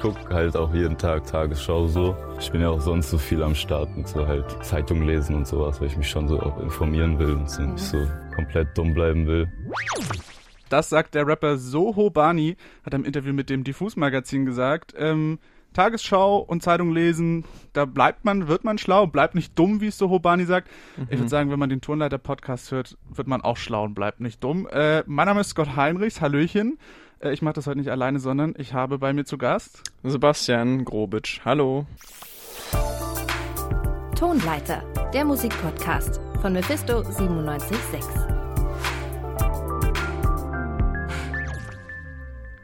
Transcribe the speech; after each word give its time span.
ich 0.00 0.04
gucke 0.04 0.34
halt 0.34 0.56
auch 0.56 0.72
jeden 0.72 0.96
Tag 0.96 1.26
Tagesschau 1.26 1.86
so. 1.86 2.16
Ich 2.38 2.50
bin 2.50 2.62
ja 2.62 2.70
auch 2.70 2.80
sonst 2.80 3.10
so 3.10 3.18
viel 3.18 3.42
am 3.42 3.54
Start 3.54 3.90
und 3.94 4.08
so 4.08 4.26
halt 4.26 4.46
Zeitung 4.64 5.02
lesen 5.02 5.36
und 5.36 5.46
sowas, 5.46 5.78
weil 5.78 5.88
ich 5.88 5.96
mich 5.98 6.08
schon 6.08 6.26
so 6.26 6.40
auch 6.40 6.58
informieren 6.58 7.18
will 7.18 7.34
und 7.34 7.50
so 7.50 7.60
nicht 7.60 7.84
so 7.84 7.98
komplett 8.34 8.68
dumm 8.78 8.94
bleiben 8.94 9.26
will. 9.26 9.52
Das 10.70 10.88
sagt 10.88 11.14
der 11.14 11.26
Rapper 11.26 11.58
Soho 11.58 12.08
Bani, 12.08 12.56
hat 12.82 12.94
im 12.94 13.04
Interview 13.04 13.34
mit 13.34 13.50
dem 13.50 13.62
Diffus 13.62 13.94
Magazin 13.96 14.46
gesagt. 14.46 14.94
Ähm, 14.96 15.38
Tagesschau 15.72 16.38
und 16.38 16.62
Zeitung 16.62 16.92
lesen, 16.92 17.44
da 17.72 17.84
bleibt 17.84 18.24
man, 18.24 18.48
wird 18.48 18.64
man 18.64 18.78
schlau, 18.78 19.06
bleibt 19.06 19.34
nicht 19.34 19.58
dumm, 19.58 19.80
wie 19.80 19.88
es 19.88 19.98
Soho 19.98 20.18
Bani 20.18 20.44
sagt. 20.44 20.68
Mhm. 20.96 21.06
Ich 21.10 21.18
würde 21.18 21.28
sagen, 21.28 21.50
wenn 21.50 21.58
man 21.58 21.70
den 21.70 21.80
Turnleiter-Podcast 21.80 22.72
hört, 22.72 22.96
wird 23.08 23.28
man 23.28 23.40
auch 23.42 23.56
schlau 23.56 23.84
und 23.84 23.94
bleibt 23.94 24.20
nicht 24.20 24.42
dumm. 24.42 24.66
Äh, 24.70 25.04
mein 25.06 25.26
Name 25.26 25.40
ist 25.40 25.50
Scott 25.50 25.76
Heinrichs, 25.76 26.20
Hallöchen. 26.20 26.78
Äh, 27.20 27.32
ich 27.32 27.42
mache 27.42 27.54
das 27.54 27.66
heute 27.66 27.78
nicht 27.78 27.90
alleine, 27.90 28.18
sondern 28.18 28.54
ich 28.58 28.74
habe 28.74 28.98
bei 28.98 29.12
mir 29.12 29.24
zu 29.24 29.38
Gast 29.38 29.82
Sebastian 30.02 30.84
Grobitsch. 30.84 31.40
Hallo. 31.44 31.86
Tonleiter, 34.18 34.82
der 35.14 35.24
Musikpodcast 35.24 36.20
von 36.42 36.52
Mephisto 36.52 37.02
976. 37.02 38.29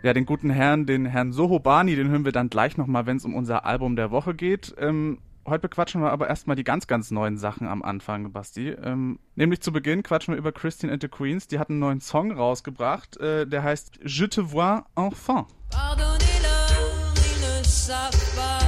Ja, 0.06 0.12
den 0.12 0.24
guten 0.24 0.50
Herrn, 0.50 0.86
den 0.86 1.04
Herrn 1.04 1.32
Sohobani, 1.32 1.96
den 1.96 2.08
hören 2.10 2.24
wir 2.24 2.30
dann 2.30 2.48
gleich 2.48 2.76
nochmal, 2.76 3.06
wenn 3.06 3.16
es 3.16 3.24
um 3.24 3.34
unser 3.34 3.66
Album 3.66 3.96
der 3.96 4.12
Woche 4.12 4.34
geht. 4.34 4.72
Ähm, 4.78 5.18
heute 5.44 5.62
bequatschen 5.62 6.00
wir 6.00 6.12
aber 6.12 6.28
erstmal 6.28 6.54
die 6.54 6.62
ganz, 6.62 6.86
ganz 6.86 7.10
neuen 7.10 7.38
Sachen 7.38 7.66
am 7.66 7.82
Anfang, 7.82 8.30
Basti. 8.30 8.68
Ähm, 8.68 9.18
nämlich 9.34 9.62
zu 9.62 9.72
Beginn 9.72 10.04
quatschen 10.04 10.34
wir 10.34 10.38
über 10.38 10.52
Christine 10.52 10.92
and 10.92 11.02
the 11.02 11.08
Queens. 11.08 11.48
Die 11.48 11.58
hat 11.58 11.70
einen 11.70 11.80
neuen 11.80 12.00
Song 12.00 12.30
rausgebracht, 12.30 13.16
äh, 13.16 13.48
der 13.48 13.64
heißt 13.64 13.98
Je 14.04 14.28
te 14.28 14.52
vois 14.52 14.84
enfin. 14.94 15.46
Pardonnez-leur, 15.70 17.12
ils 17.16 17.40
ne 17.40 17.64
savent 17.64 18.36
pas 18.36 18.65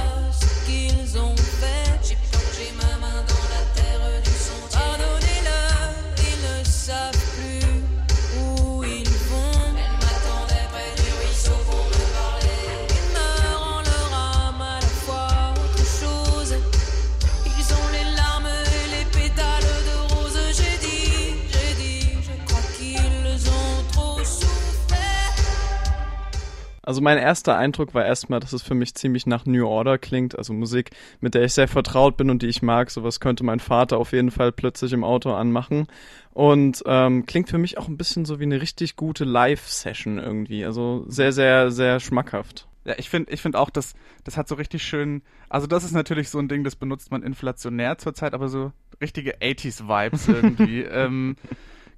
Also 26.89 27.01
mein 27.01 27.19
erster 27.19 27.55
Eindruck 27.55 27.93
war 27.93 28.03
erstmal, 28.03 28.39
dass 28.39 28.51
es 28.51 28.63
für 28.63 28.73
mich 28.73 28.95
ziemlich 28.95 29.27
nach 29.27 29.45
New 29.45 29.67
Order 29.67 29.99
klingt, 29.99 30.35
also 30.35 30.53
Musik, 30.53 30.89
mit 31.21 31.35
der 31.35 31.43
ich 31.43 31.53
sehr 31.53 31.67
vertraut 31.67 32.17
bin 32.17 32.31
und 32.31 32.41
die 32.41 32.47
ich 32.47 32.63
mag. 32.63 32.89
Sowas 32.89 33.19
könnte 33.19 33.43
mein 33.43 33.59
Vater 33.59 33.99
auf 33.99 34.11
jeden 34.11 34.31
Fall 34.31 34.51
plötzlich 34.51 34.91
im 34.91 35.03
Auto 35.03 35.31
anmachen. 35.31 35.85
Und 36.33 36.81
ähm, 36.87 37.27
klingt 37.27 37.47
für 37.47 37.59
mich 37.59 37.77
auch 37.77 37.87
ein 37.87 37.97
bisschen 37.97 38.25
so 38.25 38.39
wie 38.39 38.45
eine 38.45 38.59
richtig 38.59 38.95
gute 38.95 39.23
Live-Session 39.23 40.17
irgendwie. 40.17 40.65
Also 40.65 41.05
sehr, 41.07 41.31
sehr, 41.31 41.69
sehr 41.69 41.99
schmackhaft. 41.99 42.67
Ja, 42.85 42.95
ich 42.97 43.07
finde 43.07 43.31
ich 43.33 43.43
finde 43.43 43.59
auch, 43.59 43.69
dass 43.69 43.93
das 44.23 44.35
hat 44.35 44.47
so 44.47 44.55
richtig 44.55 44.81
schön, 44.81 45.21
also 45.47 45.67
das 45.67 45.83
ist 45.83 45.91
natürlich 45.91 46.29
so 46.29 46.39
ein 46.39 46.47
Ding, 46.47 46.63
das 46.63 46.75
benutzt 46.75 47.11
man 47.11 47.21
inflationär 47.21 47.99
zurzeit, 47.99 48.33
aber 48.33 48.49
so 48.49 48.71
richtige 48.99 49.37
80s-Vibes 49.37 50.27
irgendwie. 50.27 50.81
ähm, 50.81 51.35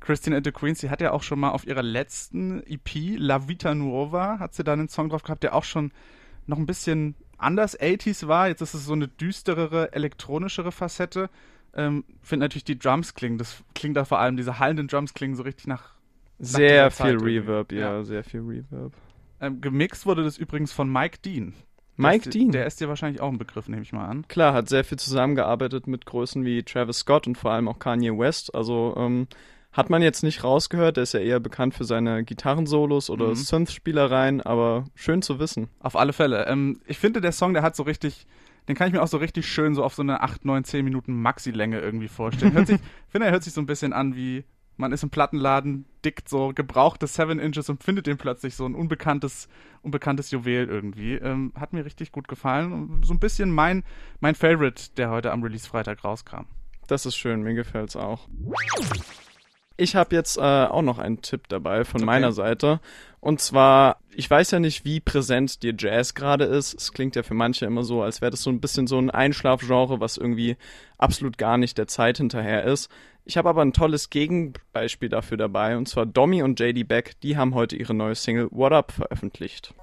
Christine 0.02 0.36
and 0.36 0.46
the 0.46 0.52
Queens, 0.52 0.80
sie 0.80 0.90
hat 0.90 1.00
ja 1.00 1.12
auch 1.12 1.24
schon 1.24 1.40
mal 1.40 1.52
auf 1.52 1.66
ihrer 1.66 1.84
letzten 1.84 2.62
EP, 2.68 3.18
La 3.18 3.48
Vita 3.48 3.74
Nuova, 3.74 4.40
hat 4.40 4.54
sie 4.54 4.64
da 4.64 4.74
einen 4.74 4.90
Song 4.90 5.10
drauf 5.10 5.24
gehabt, 5.24 5.44
der 5.44 5.56
auch 5.56 5.64
schon 5.64 5.92
noch 6.48 6.58
ein 6.58 6.66
bisschen 6.66 7.16
anders 7.38 7.80
80s 7.80 8.28
war. 8.28 8.48
Jetzt 8.48 8.62
ist 8.62 8.74
es 8.74 8.86
so 8.86 8.94
eine 8.94 9.08
düsterere, 9.08 9.94
elektronischere 9.94 10.72
Facette. 10.72 11.30
Ähm, 11.74 12.04
finde 12.22 12.46
natürlich 12.46 12.66
die 12.66 12.78
Drums 12.78 13.14
klingen, 13.14 13.38
das 13.38 13.64
klingt 13.76 13.96
da 13.96 14.04
vor 14.04 14.20
allem, 14.20 14.36
diese 14.36 14.60
hallenden 14.60 14.88
Drums 14.88 15.14
klingen 15.14 15.36
so 15.36 15.44
richtig 15.44 15.68
nach. 15.68 15.94
Sehr 16.40 16.86
nach 16.86 16.92
viel 16.92 17.18
Reverb, 17.18 17.72
ja, 17.72 17.80
ja, 17.80 18.04
sehr 18.04 18.24
viel 18.24 18.42
Reverb. 18.42 18.92
Ähm, 19.40 19.62
gemixt 19.62 20.06
wurde 20.06 20.24
das 20.24 20.38
übrigens 20.38 20.74
von 20.74 20.92
Mike 20.92 21.20
Dean. 21.24 21.54
Mike 21.98 22.24
der 22.24 22.32
Dean. 22.32 22.52
Der 22.52 22.66
ist 22.66 22.82
dir 22.82 22.90
wahrscheinlich 22.90 23.22
auch 23.22 23.30
ein 23.30 23.38
Begriff, 23.38 23.68
nehme 23.68 23.84
ich 23.84 23.94
mal 23.94 24.08
an. 24.08 24.28
Klar, 24.28 24.54
hat 24.54 24.68
sehr 24.68 24.84
viel 24.84 24.98
zusammengearbeitet 24.98 25.88
mit 25.88 26.06
Größen 26.06 26.44
wie 26.44 26.64
Travis 26.64 27.00
Scott 27.00 27.28
und 27.28 27.38
vor 27.38 27.52
allem 27.52 27.68
auch 27.68 27.80
Kanye 27.80 28.18
West. 28.18 28.56
Also 28.56 28.96
ähm, 28.98 29.28
hat 29.72 29.90
man 29.90 30.02
jetzt 30.02 30.24
nicht 30.24 30.44
rausgehört, 30.44 30.98
der 30.98 31.04
ist 31.04 31.14
ja 31.14 31.22
eher 31.22 31.40
bekannt 31.40 31.74
für 31.74 31.86
seine 31.86 32.24
Gitarrensolos 32.24 33.10
oder 33.10 33.30
mhm. 33.30 33.36
Synth-Spielereien, 33.36 34.42
aber 34.42 34.86
schön 34.96 35.22
zu 35.22 35.40
wissen. 35.40 35.70
Auf 35.80 35.96
alle 35.96 36.14
Fälle. 36.14 36.46
Ähm, 36.48 36.82
ich 36.86 36.98
finde, 36.98 37.22
der 37.22 37.32
Song, 37.32 37.54
der 37.54 37.64
hat 37.64 37.76
so 37.76 37.84
richtig, 37.84 38.28
den 38.68 38.76
kann 38.76 38.88
ich 38.88 38.94
mir 38.94 39.02
auch 39.02 39.08
so 39.08 39.18
richtig 39.18 39.48
schön 39.48 39.74
so 39.74 39.84
auf 39.84 39.96
so 39.96 40.02
eine 40.02 40.22
8, 40.22 40.44
9, 40.44 40.66
10 40.66 40.84
Minuten 40.84 41.22
Maxi-Länge 41.22 41.80
irgendwie 41.80 42.10
vorstellen. 42.10 42.54
Hört 42.54 42.68
sich, 42.68 42.76
ich 43.08 43.12
finde, 43.12 43.28
er 43.28 43.34
hört 43.34 43.44
sich 43.44 43.54
so 43.54 43.62
ein 43.62 43.66
bisschen 43.66 43.94
an 43.94 44.16
wie, 44.16 44.44
man 44.76 44.92
ist 44.92 45.04
im 45.04 45.10
Plattenladen, 45.10 45.86
dickt 46.04 46.28
so 46.28 46.52
gebrauchte 46.54 47.08
7 47.08 47.40
Inches 47.40 47.70
und 47.70 47.82
findet 47.82 48.08
den 48.08 48.18
plötzlich 48.18 48.56
so 48.56 48.66
ein 48.66 48.76
unbekanntes, 48.76 49.48
unbekanntes 49.84 50.32
Juwel 50.32 50.68
irgendwie. 50.68 51.14
Ähm, 51.14 51.54
hat 51.58 51.72
mir 51.72 51.86
richtig 51.86 52.12
gut 52.12 52.28
gefallen. 52.28 53.02
So 53.06 53.14
ein 53.14 53.20
bisschen 53.20 53.52
mein, 53.52 53.84
mein 54.20 54.36
Favorite, 54.36 54.92
der 54.98 55.12
heute 55.12 55.32
am 55.32 55.44
Release-Freitag 55.44 56.04
rauskam. 56.04 56.46
Das 56.88 57.06
ist 57.06 57.16
schön, 57.16 57.42
mir 57.42 57.54
gefällt's 57.54 57.96
auch. 57.96 58.28
Ich 59.78 59.96
habe 59.96 60.16
jetzt 60.16 60.38
äh, 60.38 60.42
auch 60.42 60.82
noch 60.82 61.00
einen 61.00 61.22
Tipp 61.22 61.48
dabei 61.50 61.86
von 61.86 62.02
okay. 62.02 62.06
meiner 62.06 62.32
Seite. 62.32 62.80
Und 63.20 63.40
zwar, 63.40 63.98
ich 64.16 64.30
weiß 64.30 64.52
ja 64.52 64.60
nicht, 64.60 64.84
wie 64.84 65.00
präsent 65.00 65.64
dir 65.64 65.74
Jazz 65.78 66.16
gerade 66.16 66.46
ist. 66.46 66.74
Es 66.74 66.92
klingt 66.92 67.16
ja 67.16 67.24
für 67.24 67.34
manche 67.34 67.66
immer 67.66 67.84
so, 67.84 68.02
als 68.02 68.22
wäre 68.22 68.32
das 68.32 68.42
so 68.42 68.50
ein 68.50 68.60
bisschen 68.60 68.88
so 68.88 68.98
ein 68.98 69.12
Einschlafgenre, 69.12 70.00
was 70.00 70.18
irgendwie 70.18 70.58
absolut 70.98 71.38
gar 71.38 71.58
nicht 71.58 71.78
der 71.78 71.88
Zeit 71.88 72.18
hinterher 72.18 72.64
ist. 72.64 72.90
Ich 73.24 73.38
habe 73.38 73.50
aber 73.50 73.62
ein 73.62 73.74
tolles 73.74 74.10
Gegenbeispiel 74.10 75.10
dafür 75.10 75.38
dabei, 75.38 75.78
und 75.78 75.88
zwar 75.88 76.08
Dommy 76.08 76.42
und 76.42 76.60
JD 76.60 76.88
Beck, 76.88 77.14
die 77.22 77.38
haben 77.38 77.54
heute 77.54 77.76
ihre 77.76 77.94
neue 77.94 78.16
Single 78.16 78.48
What 78.52 78.74
Up 78.74 78.92
veröffentlicht. 78.92 79.74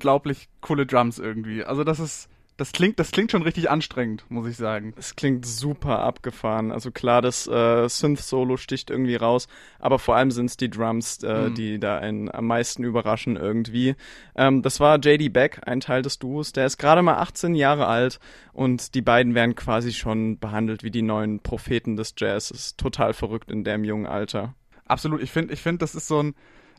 Unglaublich 0.00 0.48
coole 0.62 0.86
Drums 0.86 1.18
irgendwie. 1.18 1.62
Also 1.62 1.84
das 1.84 2.00
ist, 2.00 2.30
das 2.56 2.72
klingt, 2.72 2.98
das 2.98 3.10
klingt 3.10 3.30
schon 3.30 3.42
richtig 3.42 3.68
anstrengend, 3.68 4.24
muss 4.30 4.46
ich 4.46 4.56
sagen. 4.56 4.94
Es 4.96 5.14
klingt 5.14 5.44
super 5.44 5.98
abgefahren. 5.98 6.72
Also 6.72 6.90
klar, 6.90 7.20
das 7.20 7.46
äh, 7.46 7.86
Synth-Solo 7.86 8.56
sticht 8.56 8.88
irgendwie 8.88 9.16
raus, 9.16 9.46
aber 9.78 9.98
vor 9.98 10.16
allem 10.16 10.30
sind 10.30 10.46
es 10.46 10.56
die 10.56 10.70
Drums, 10.70 11.22
äh, 11.22 11.50
mhm. 11.50 11.54
die 11.54 11.78
da 11.78 11.98
einen 11.98 12.30
am 12.30 12.46
meisten 12.46 12.82
überraschen 12.82 13.36
irgendwie. 13.36 13.94
Ähm, 14.34 14.62
das 14.62 14.80
war 14.80 14.98
JD 14.98 15.30
Beck, 15.34 15.60
ein 15.66 15.80
Teil 15.80 16.00
des 16.00 16.18
Duos. 16.18 16.52
Der 16.52 16.64
ist 16.64 16.78
gerade 16.78 17.02
mal 17.02 17.18
18 17.18 17.54
Jahre 17.54 17.86
alt 17.86 18.20
und 18.54 18.94
die 18.94 19.02
beiden 19.02 19.34
werden 19.34 19.54
quasi 19.54 19.92
schon 19.92 20.38
behandelt 20.38 20.82
wie 20.82 20.90
die 20.90 21.02
neuen 21.02 21.40
Propheten 21.40 21.96
des 21.96 22.14
Jazz. 22.16 22.50
Ist 22.50 22.78
total 22.78 23.12
verrückt 23.12 23.50
in 23.50 23.64
dem 23.64 23.84
jungen 23.84 24.06
Alter. 24.06 24.54
Absolut. 24.86 25.22
Ich 25.22 25.30
finde, 25.30 25.52
ich 25.52 25.60
finde, 25.60 25.80
das 25.80 25.94
ist 25.94 26.08
so 26.08 26.22
ein 26.22 26.34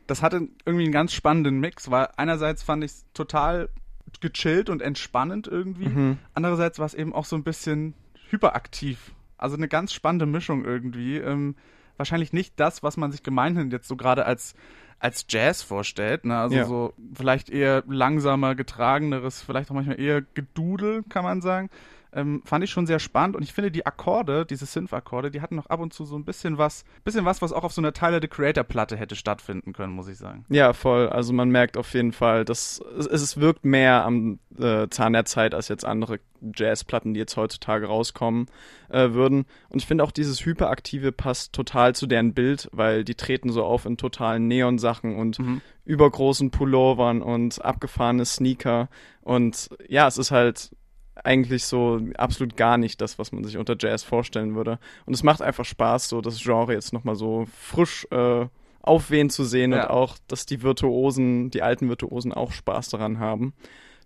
das 0.07 0.21
hatte 0.21 0.47
irgendwie 0.65 0.85
einen 0.85 0.93
ganz 0.93 1.13
spannenden 1.13 1.59
Mix, 1.59 1.89
weil 1.91 2.09
einerseits 2.17 2.63
fand 2.63 2.83
ich 2.83 2.91
es 2.91 3.05
total 3.13 3.69
gechillt 4.19 4.69
und 4.69 4.81
entspannend 4.81 5.47
irgendwie, 5.47 5.87
mhm. 5.87 6.17
andererseits 6.33 6.79
war 6.79 6.85
es 6.85 6.93
eben 6.93 7.13
auch 7.13 7.25
so 7.25 7.35
ein 7.35 7.43
bisschen 7.43 7.93
hyperaktiv. 8.29 9.11
Also 9.37 9.55
eine 9.55 9.67
ganz 9.67 9.93
spannende 9.93 10.25
Mischung 10.25 10.65
irgendwie. 10.65 11.17
Ähm, 11.17 11.55
wahrscheinlich 11.97 12.33
nicht 12.33 12.59
das, 12.59 12.83
was 12.83 12.97
man 12.97 13.11
sich 13.11 13.23
gemeinhin 13.23 13.71
jetzt 13.71 13.87
so 13.87 13.95
gerade 13.95 14.25
als 14.25 14.55
als 14.99 15.25
Jazz 15.27 15.63
vorstellt, 15.63 16.25
ne? 16.25 16.37
Also 16.37 16.55
ja. 16.55 16.65
so 16.65 16.93
vielleicht 17.15 17.49
eher 17.49 17.83
langsamer, 17.87 18.53
getrageneres, 18.53 19.41
vielleicht 19.41 19.71
auch 19.71 19.75
manchmal 19.75 19.99
eher 19.99 20.21
Gedudel, 20.21 21.01
kann 21.09 21.23
man 21.23 21.41
sagen 21.41 21.71
ähm, 22.13 22.41
fand 22.45 22.63
ich 22.63 22.69
schon 22.69 22.87
sehr 22.87 22.99
spannend 22.99 23.35
und 23.35 23.43
ich 23.43 23.53
finde 23.53 23.71
die 23.71 23.85
Akkorde, 23.85 24.45
diese 24.45 24.65
Synth-Akkorde, 24.65 25.31
die 25.31 25.41
hatten 25.41 25.55
noch 25.55 25.67
ab 25.67 25.79
und 25.79 25.93
zu 25.93 26.05
so 26.05 26.15
ein 26.15 26.25
bisschen 26.25 26.57
was, 26.57 26.83
bisschen 27.03 27.25
was, 27.25 27.41
was 27.41 27.53
auch 27.53 27.63
auf 27.63 27.73
so 27.73 27.81
einer 27.81 27.93
Tyler 27.93 28.19
the 28.21 28.27
Creator-Platte 28.27 28.97
hätte 28.97 29.15
stattfinden 29.15 29.73
können, 29.73 29.93
muss 29.93 30.07
ich 30.07 30.17
sagen. 30.17 30.45
Ja, 30.49 30.73
voll. 30.73 31.09
Also 31.09 31.31
man 31.33 31.49
merkt 31.49 31.77
auf 31.77 31.93
jeden 31.93 32.11
Fall, 32.11 32.43
dass 32.43 32.81
es, 32.97 33.05
es 33.07 33.37
wirkt 33.37 33.63
mehr 33.63 34.03
am 34.03 34.39
äh, 34.57 34.87
Zahn 34.89 35.13
der 35.13 35.25
Zeit 35.25 35.53
als 35.53 35.69
jetzt 35.69 35.85
andere 35.85 36.19
Jazzplatten, 36.55 37.13
die 37.13 37.19
jetzt 37.19 37.37
heutzutage 37.37 37.85
rauskommen 37.85 38.47
äh, 38.89 39.11
würden. 39.11 39.45
Und 39.69 39.81
ich 39.81 39.87
finde 39.87 40.03
auch 40.03 40.11
dieses 40.11 40.43
Hyperaktive 40.45 41.11
passt 41.11 41.53
total 41.53 41.95
zu 41.95 42.07
deren 42.07 42.33
Bild, 42.33 42.67
weil 42.73 43.03
die 43.03 43.15
treten 43.15 43.51
so 43.51 43.63
auf 43.63 43.85
in 43.85 43.97
totalen 43.97 44.47
Neon-Sachen 44.47 45.15
und 45.15 45.39
mhm. 45.39 45.61
übergroßen 45.85 46.51
Pullovern 46.51 47.21
und 47.21 47.63
abgefahrene 47.63 48.25
Sneaker. 48.25 48.89
Und 49.21 49.69
ja, 49.87 50.07
es 50.07 50.17
ist 50.17 50.31
halt 50.31 50.71
eigentlich 51.15 51.65
so 51.65 51.99
absolut 52.17 52.57
gar 52.57 52.77
nicht 52.77 53.01
das, 53.01 53.19
was 53.19 53.31
man 53.31 53.43
sich 53.43 53.57
unter 53.57 53.75
Jazz 53.77 54.03
vorstellen 54.03 54.55
würde. 54.55 54.79
Und 55.05 55.13
es 55.13 55.23
macht 55.23 55.41
einfach 55.41 55.65
Spaß, 55.65 56.09
so 56.09 56.21
das 56.21 56.41
Genre 56.41 56.73
jetzt 56.73 56.93
nochmal 56.93 57.15
so 57.15 57.45
frisch 57.59 58.07
äh, 58.11 58.45
aufwehen 58.81 59.29
zu 59.29 59.43
sehen 59.43 59.71
ja. 59.71 59.83
und 59.83 59.89
auch, 59.89 60.17
dass 60.27 60.45
die 60.45 60.63
Virtuosen, 60.63 61.51
die 61.51 61.61
alten 61.61 61.89
Virtuosen 61.89 62.33
auch 62.33 62.51
Spaß 62.51 62.89
daran 62.89 63.19
haben. 63.19 63.53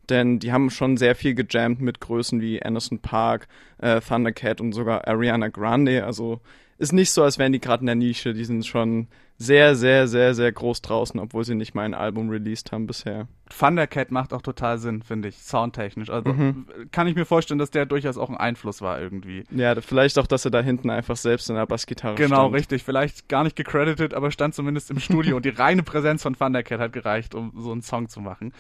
Denn 0.10 0.40
die 0.40 0.52
haben 0.52 0.70
schon 0.70 0.98
sehr 0.98 1.16
viel 1.16 1.34
gejammt 1.34 1.82
mit 1.82 2.00
Größen 2.00 2.42
wie 2.42 2.62
Anderson 2.62 3.00
Park, 3.00 3.48
äh, 3.80 4.02
Thundercat 4.02 4.62
und 4.62 4.74
sogar 4.74 5.08
Ariana 5.08 5.48
Grande. 5.48 6.06
Also 6.06 6.42
ist 6.78 6.94
nicht 6.94 7.12
so, 7.12 7.24
als 7.24 7.38
wären 7.38 7.54
die 7.54 7.60
gerade 7.60 7.82
in 7.82 7.86
der 7.86 7.96
Nische. 7.96 8.34
Die 8.34 8.44
sind 8.44 8.66
schon 8.66 9.08
sehr, 9.38 9.76
sehr, 9.76 10.08
sehr, 10.08 10.34
sehr 10.34 10.52
groß 10.52 10.82
draußen, 10.82 11.20
obwohl 11.20 11.44
sie 11.44 11.56
nicht 11.56 11.74
mal 11.74 11.84
ein 11.84 11.94
Album 11.94 12.30
released 12.30 12.72
haben 12.72 12.88
bisher. 12.88 13.28
Thundercat 13.58 14.12
macht 14.12 14.34
auch 14.34 14.42
total 14.42 14.78
Sinn, 14.78 15.02
finde 15.02 15.30
ich, 15.30 15.38
soundtechnisch. 15.38 16.10
Also 16.10 16.34
mhm. 16.34 16.68
kann 16.92 17.08
ich 17.08 17.16
mir 17.16 17.26
vorstellen, 17.26 17.60
dass 17.60 17.72
der 17.72 17.86
durchaus 17.86 18.18
auch 18.18 18.30
ein 18.30 18.38
Einfluss 18.38 18.82
war 18.82 19.00
irgendwie. 19.00 19.44
Ja, 19.52 19.80
vielleicht 19.82 20.18
auch, 20.20 20.28
dass 20.28 20.46
er 20.46 20.52
da 20.52 20.62
hinten 20.62 20.90
einfach 20.90 21.18
selbst 21.18 21.50
in 21.50 21.56
der 21.56 21.66
Bassgitarre 21.66 22.16
Genau, 22.16 22.44
stand. 22.44 22.56
richtig. 22.56 22.84
Vielleicht 22.84 23.30
gar 23.30 23.44
nicht 23.44 23.56
gecredited, 23.56 24.14
aber 24.14 24.32
stand 24.32 24.54
zumindest 24.56 24.92
im 24.92 25.00
Studio 25.00 25.36
und 25.38 25.46
die 25.46 25.50
reine 25.50 25.84
Präsenz 25.84 26.24
von 26.24 26.36
Thundercat 26.36 26.80
hat 26.80 26.94
gereicht, 26.94 27.36
um 27.36 27.54
so 27.58 27.72
einen 27.72 27.82
Song 27.82 28.10
zu 28.10 28.22
machen. 28.22 28.54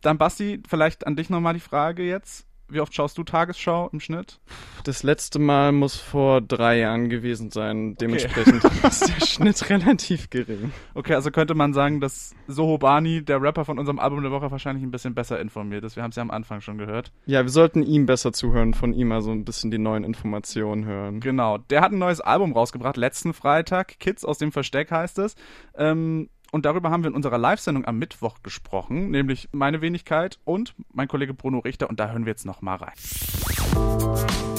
Dann 0.00 0.18
Basti, 0.18 0.62
vielleicht 0.68 1.06
an 1.06 1.16
dich 1.16 1.30
nochmal 1.30 1.54
die 1.54 1.60
Frage 1.60 2.02
jetzt. 2.04 2.46
Wie 2.74 2.80
oft 2.80 2.92
schaust 2.92 3.16
du 3.18 3.22
Tagesschau 3.22 3.88
im 3.92 4.00
Schnitt? 4.00 4.40
Das 4.82 5.04
letzte 5.04 5.38
Mal 5.38 5.70
muss 5.70 5.96
vor 5.96 6.40
drei 6.40 6.80
Jahren 6.80 7.08
gewesen 7.08 7.52
sein. 7.52 7.94
Dementsprechend 8.00 8.64
okay. 8.64 8.74
ist 8.88 9.08
der 9.08 9.24
Schnitt 9.24 9.70
relativ 9.70 10.28
gering. 10.28 10.72
Okay, 10.92 11.14
also 11.14 11.30
könnte 11.30 11.54
man 11.54 11.72
sagen, 11.72 12.00
dass 12.00 12.34
Soho 12.48 12.76
Bani, 12.76 13.24
der 13.24 13.40
Rapper 13.40 13.64
von 13.64 13.78
unserem 13.78 14.00
Album 14.00 14.22
der 14.22 14.32
Woche, 14.32 14.50
wahrscheinlich 14.50 14.82
ein 14.82 14.90
bisschen 14.90 15.14
besser 15.14 15.38
informiert 15.38 15.84
ist. 15.84 15.94
Wir 15.94 16.02
haben 16.02 16.10
es 16.10 16.16
ja 16.16 16.22
am 16.22 16.32
Anfang 16.32 16.60
schon 16.62 16.76
gehört. 16.76 17.12
Ja, 17.26 17.44
wir 17.44 17.50
sollten 17.50 17.84
ihm 17.84 18.06
besser 18.06 18.32
zuhören, 18.32 18.74
von 18.74 18.92
ihm 18.92 19.12
also 19.12 19.30
ein 19.30 19.44
bisschen 19.44 19.70
die 19.70 19.78
neuen 19.78 20.02
Informationen 20.02 20.84
hören. 20.84 21.20
Genau. 21.20 21.58
Der 21.58 21.80
hat 21.80 21.92
ein 21.92 21.98
neues 21.98 22.20
Album 22.20 22.54
rausgebracht, 22.54 22.96
letzten 22.96 23.34
Freitag. 23.34 24.00
Kids 24.00 24.24
aus 24.24 24.38
dem 24.38 24.50
Versteck 24.50 24.90
heißt 24.90 25.20
es. 25.20 25.36
Ähm, 25.76 26.28
und 26.54 26.66
darüber 26.66 26.90
haben 26.90 27.02
wir 27.02 27.08
in 27.08 27.16
unserer 27.16 27.36
Live-Sendung 27.36 27.84
am 27.84 27.98
Mittwoch 27.98 28.36
gesprochen, 28.44 29.10
nämlich 29.10 29.48
meine 29.50 29.80
Wenigkeit 29.80 30.38
und 30.44 30.72
mein 30.92 31.08
Kollege 31.08 31.34
Bruno 31.34 31.58
Richter. 31.58 31.90
Und 31.90 31.98
da 31.98 32.10
hören 32.10 32.26
wir 32.26 32.30
jetzt 32.30 32.46
nochmal 32.46 32.76
rein. 32.76 32.94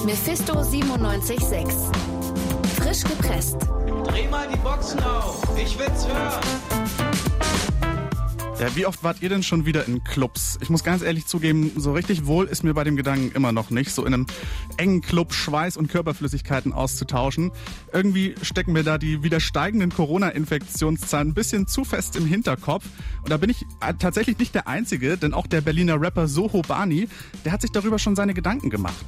Mephisto 0.05 0.55
976. 0.55 1.65
Frisch 2.75 3.01
gepresst. 3.05 3.55
Dreh 4.07 4.27
mal 4.27 4.45
die 4.53 4.57
Boxen 4.57 4.99
auf. 5.03 5.41
Ich 5.57 5.79
will's 5.79 6.05
hören. 6.05 6.84
Ja, 8.59 8.73
wie 8.73 8.85
oft 8.85 9.03
wart 9.03 9.21
ihr 9.21 9.27
denn 9.27 9.43
schon 9.43 9.65
wieder 9.65 9.85
in 9.85 10.03
Clubs? 10.05 10.57
Ich 10.61 10.69
muss 10.69 10.83
ganz 10.83 11.01
ehrlich 11.01 11.25
zugeben, 11.25 11.73
so 11.75 11.91
richtig 11.91 12.25
wohl 12.25 12.45
ist 12.45 12.63
mir 12.63 12.73
bei 12.73 12.85
dem 12.85 12.95
Gedanken 12.95 13.35
immer 13.35 13.51
noch 13.51 13.69
nicht, 13.69 13.91
so 13.91 14.05
in 14.05 14.13
einem 14.13 14.25
engen 14.77 15.01
Club 15.01 15.33
Schweiß 15.33 15.75
und 15.75 15.87
Körperflüssigkeiten 15.89 16.71
auszutauschen. 16.71 17.51
Irgendwie 17.91 18.33
stecken 18.41 18.71
mir 18.71 18.83
da 18.83 18.97
die 18.97 19.23
wieder 19.23 19.41
steigenden 19.41 19.89
Corona-Infektionszahlen 19.91 21.29
ein 21.29 21.33
bisschen 21.33 21.67
zu 21.67 21.83
fest 21.83 22.15
im 22.15 22.25
Hinterkopf. 22.25 22.85
Und 23.23 23.29
da 23.29 23.35
bin 23.35 23.49
ich 23.49 23.63
äh, 23.81 23.93
tatsächlich 23.99 24.39
nicht 24.39 24.55
der 24.55 24.69
Einzige, 24.69 25.17
denn 25.17 25.33
auch 25.33 25.47
der 25.47 25.59
Berliner 25.59 25.99
Rapper 25.99 26.29
Soho 26.29 26.61
Bani, 26.61 27.09
der 27.43 27.51
hat 27.51 27.61
sich 27.61 27.71
darüber 27.73 27.99
schon 27.99 28.15
seine 28.15 28.33
Gedanken 28.33 28.69
gemacht. 28.69 29.05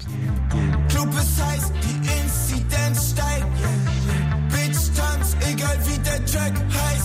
Club 0.90 1.10
ist 1.14 1.42
heiß, 1.42 1.72
die 1.72 2.58
Inzidenz 2.58 3.12
steigt. 3.12 3.48
Bitch 4.50 4.94
tanz, 4.94 5.38
egal 5.50 5.80
wie 5.86 6.00
der 6.00 6.26
Track 6.26 6.54
heißt. 6.74 6.97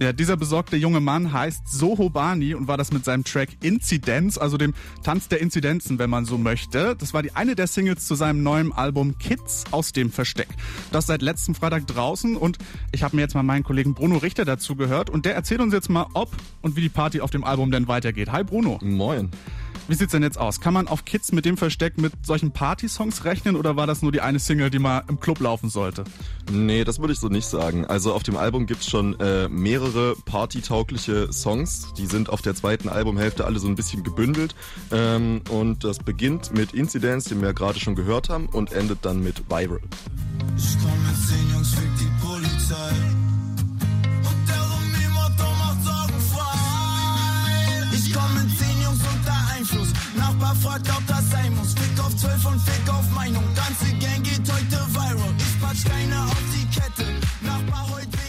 Ja, 0.00 0.12
dieser 0.12 0.36
besorgte 0.36 0.76
junge 0.76 0.98
Mann 0.98 1.32
heißt 1.32 1.68
Soho 1.68 2.10
Bani 2.10 2.54
und 2.54 2.66
war 2.66 2.76
das 2.76 2.92
mit 2.92 3.04
seinem 3.04 3.22
Track 3.22 3.50
Inzidenz, 3.62 4.38
also 4.38 4.56
dem 4.56 4.74
Tanz 5.04 5.28
der 5.28 5.40
Inzidenzen, 5.40 6.00
wenn 6.00 6.10
man 6.10 6.24
so 6.24 6.36
möchte. 6.36 6.96
Das 6.98 7.14
war 7.14 7.22
die 7.22 7.36
eine 7.36 7.54
der 7.54 7.68
Singles 7.68 8.06
zu 8.06 8.16
seinem 8.16 8.42
neuen 8.42 8.72
Album 8.72 9.18
Kids 9.18 9.64
aus 9.70 9.92
dem 9.92 10.10
Versteck. 10.10 10.48
Das 10.90 11.06
seit 11.06 11.22
letzten 11.22 11.54
Freitag 11.54 11.86
draußen 11.86 12.36
und 12.36 12.58
ich 12.90 13.04
habe 13.04 13.14
mir 13.14 13.22
jetzt 13.22 13.34
mal 13.34 13.44
meinen 13.44 13.62
Kollegen 13.62 13.94
Bruno 13.94 14.16
Richter 14.16 14.44
dazu 14.44 14.74
gehört 14.74 15.10
und 15.10 15.26
der 15.26 15.36
erzählt 15.36 15.60
uns 15.60 15.72
jetzt 15.72 15.88
mal, 15.88 16.06
ob 16.14 16.30
und 16.60 16.74
wie 16.74 16.80
die 16.80 16.88
Party 16.88 17.20
auf 17.20 17.30
dem 17.30 17.44
Album 17.44 17.70
denn 17.70 17.86
weitergeht. 17.86 18.32
Hi 18.32 18.42
Bruno. 18.42 18.80
Moin. 18.82 19.30
Wie 19.86 19.94
sieht's 19.94 20.12
denn 20.12 20.22
jetzt 20.22 20.38
aus? 20.38 20.60
Kann 20.60 20.72
man 20.72 20.88
auf 20.88 21.04
Kids 21.04 21.30
mit 21.32 21.44
dem 21.44 21.58
Versteck 21.58 21.98
mit 21.98 22.12
solchen 22.24 22.52
Party-Songs 22.52 23.24
rechnen 23.26 23.54
oder 23.54 23.76
war 23.76 23.86
das 23.86 24.00
nur 24.00 24.12
die 24.12 24.22
eine 24.22 24.38
Single, 24.38 24.70
die 24.70 24.78
mal 24.78 25.04
im 25.08 25.20
Club 25.20 25.40
laufen 25.40 25.68
sollte? 25.68 26.04
Nee, 26.50 26.84
das 26.84 27.00
würde 27.00 27.12
ich 27.12 27.18
so 27.18 27.28
nicht 27.28 27.46
sagen. 27.46 27.84
Also 27.84 28.14
auf 28.14 28.22
dem 28.22 28.36
Album 28.36 28.64
gibt's 28.64 28.88
schon 28.88 29.18
äh, 29.20 29.46
mehrere 29.48 30.16
partytaugliche 30.24 31.32
Songs. 31.32 31.92
Die 31.98 32.06
sind 32.06 32.30
auf 32.30 32.40
der 32.40 32.54
zweiten 32.54 32.88
Albumhälfte 32.88 33.44
alle 33.44 33.58
so 33.58 33.68
ein 33.68 33.74
bisschen 33.74 34.04
gebündelt. 34.04 34.54
Ähm, 34.90 35.42
und 35.50 35.84
das 35.84 35.98
beginnt 35.98 36.54
mit 36.54 36.72
Incidents, 36.72 37.26
den 37.26 37.40
wir 37.40 37.48
ja 37.48 37.52
gerade 37.52 37.78
schon 37.78 37.94
gehört 37.94 38.30
haben, 38.30 38.46
und 38.46 38.72
endet 38.72 39.04
dann 39.04 39.22
mit 39.22 39.50
Viral. 39.50 39.80
Ich 40.56 40.76
komm 40.80 41.06
mit 41.06 41.16
zehn 41.28 41.50
Jungs, 41.52 41.74
fick 41.74 41.90
die 41.98 42.26
Polizei. 42.26 43.13
Nachbar 50.54 50.72
fragt, 50.72 50.90
ob 50.90 51.06
das 51.06 51.30
sein 51.30 51.54
muss. 51.56 51.74
Fick 51.74 52.00
auf 52.00 52.16
12 52.16 52.46
und 52.46 52.60
fick 52.60 52.88
auf 52.92 53.10
Meinung. 53.10 53.44
Ganze 53.54 53.86
Gang 53.98 54.22
geht 54.22 54.52
heute 54.52 54.94
viral. 54.94 55.34
Ich 55.38 55.60
patsch 55.60 55.84
keine 55.84 56.22
auf 56.22 56.42
die 56.54 56.63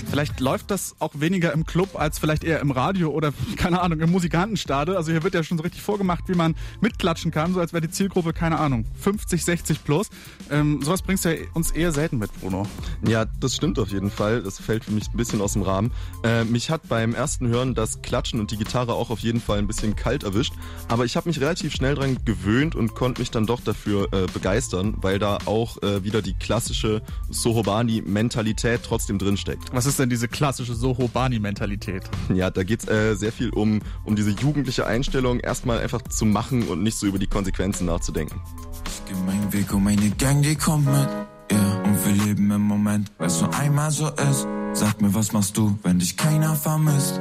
Vielleicht 0.09 0.39
läuft 0.39 0.71
das 0.71 0.95
auch 0.99 1.11
weniger 1.15 1.51
im 1.53 1.65
Club 1.65 1.99
als 1.99 2.19
vielleicht 2.19 2.43
eher 2.43 2.59
im 2.59 2.71
Radio 2.71 3.09
oder, 3.09 3.33
keine 3.55 3.81
Ahnung, 3.81 3.99
im 3.99 4.11
Musikantenstade. 4.11 4.97
Also 4.97 5.11
hier 5.11 5.23
wird 5.23 5.33
ja 5.33 5.43
schon 5.43 5.57
so 5.57 5.63
richtig 5.63 5.81
vorgemacht, 5.81 6.25
wie 6.27 6.35
man 6.35 6.55
mitklatschen 6.81 7.31
kann, 7.31 7.53
so 7.53 7.59
als 7.59 7.73
wäre 7.73 7.81
die 7.81 7.89
Zielgruppe, 7.89 8.33
keine 8.33 8.59
Ahnung, 8.59 8.85
50, 8.99 9.43
60 9.43 9.83
plus. 9.83 10.09
Ähm, 10.49 10.81
sowas 10.81 11.01
bringst 11.01 11.25
du 11.25 11.35
ja 11.35 11.45
uns 11.53 11.71
eher 11.71 11.91
selten 11.91 12.17
mit, 12.17 12.31
Bruno. 12.39 12.67
Ja, 13.07 13.25
das 13.39 13.55
stimmt 13.55 13.79
auf 13.79 13.89
jeden 13.89 14.11
Fall. 14.11 14.41
Das 14.41 14.59
fällt 14.59 14.85
für 14.85 14.91
mich 14.91 15.07
ein 15.07 15.17
bisschen 15.17 15.41
aus 15.41 15.53
dem 15.53 15.63
Rahmen. 15.63 15.91
Äh, 16.23 16.43
mich 16.45 16.69
hat 16.69 16.87
beim 16.87 17.13
ersten 17.13 17.47
Hören 17.47 17.75
das 17.75 18.01
Klatschen 18.01 18.39
und 18.39 18.51
die 18.51 18.57
Gitarre 18.57 18.93
auch 18.93 19.09
auf 19.09 19.19
jeden 19.19 19.41
Fall 19.41 19.59
ein 19.59 19.67
bisschen 19.67 19.95
kalt 19.95 20.23
erwischt. 20.23 20.53
Aber 20.87 21.05
ich 21.05 21.15
habe 21.15 21.27
mich 21.27 21.41
relativ 21.41 21.73
schnell 21.73 21.95
dran 21.95 22.17
gewöhnt 22.25 22.75
und 22.75 22.95
konnte 22.95 23.21
mich 23.21 23.31
dann 23.31 23.45
doch 23.45 23.61
dafür 23.61 24.07
äh, 24.13 24.25
begeistern, 24.33 24.95
weil 24.97 25.19
da 25.19 25.39
auch 25.45 25.81
äh, 25.81 26.03
wieder 26.03 26.21
die 26.21 26.33
klassische 26.33 27.01
Sohobani-Mentalität 27.29 28.81
trotzdem 28.83 29.17
drinsteckt. 29.17 29.73
Was 29.73 29.85
ist 29.85 29.94
denn 29.99 30.05
denn 30.05 30.09
diese 30.11 30.27
klassische 30.27 30.75
Soho-Bani-Mentalität? 30.75 32.03
Ja, 32.33 32.49
da 32.51 32.63
geht's 32.63 32.87
äh, 32.87 33.15
sehr 33.15 33.31
viel 33.31 33.49
um, 33.49 33.81
um 34.03 34.15
diese 34.15 34.29
jugendliche 34.29 34.85
Einstellung, 34.85 35.39
erstmal 35.39 35.79
einfach 35.79 36.01
zu 36.03 36.25
machen 36.25 36.67
und 36.67 36.83
nicht 36.83 36.97
so 36.97 37.07
über 37.07 37.17
die 37.17 37.27
Konsequenzen 37.27 37.87
nachzudenken. 37.87 38.39
Ich 38.85 39.01
geh 39.05 39.19
meinen 39.25 39.51
Weg 39.51 39.73
und 39.73 39.83
meine 39.83 40.09
Gang, 40.11 40.43
die 40.43 40.55
kommt 40.55 40.85
mit. 40.85 41.07
Yeah. 41.51 41.83
Und 41.83 42.05
wir 42.05 42.25
leben 42.25 42.51
im 42.51 42.61
Moment, 42.61 43.11
weil's 43.17 43.41
nur 43.41 43.53
einmal 43.55 43.91
so 43.91 44.07
ist. 44.07 44.47
Sag 44.73 45.01
mir, 45.01 45.13
was 45.13 45.31
machst 45.31 45.57
du, 45.57 45.77
wenn 45.83 45.99
dich 45.99 46.17
keiner 46.17 46.55
vermisst? 46.55 47.19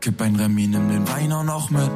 Kipp 0.00 0.20
ein 0.20 0.36
Remi, 0.36 0.66
nimm 0.66 0.88
den 0.88 1.08
Wein 1.08 1.32
auch 1.32 1.44
noch 1.44 1.70
mit. 1.70 1.90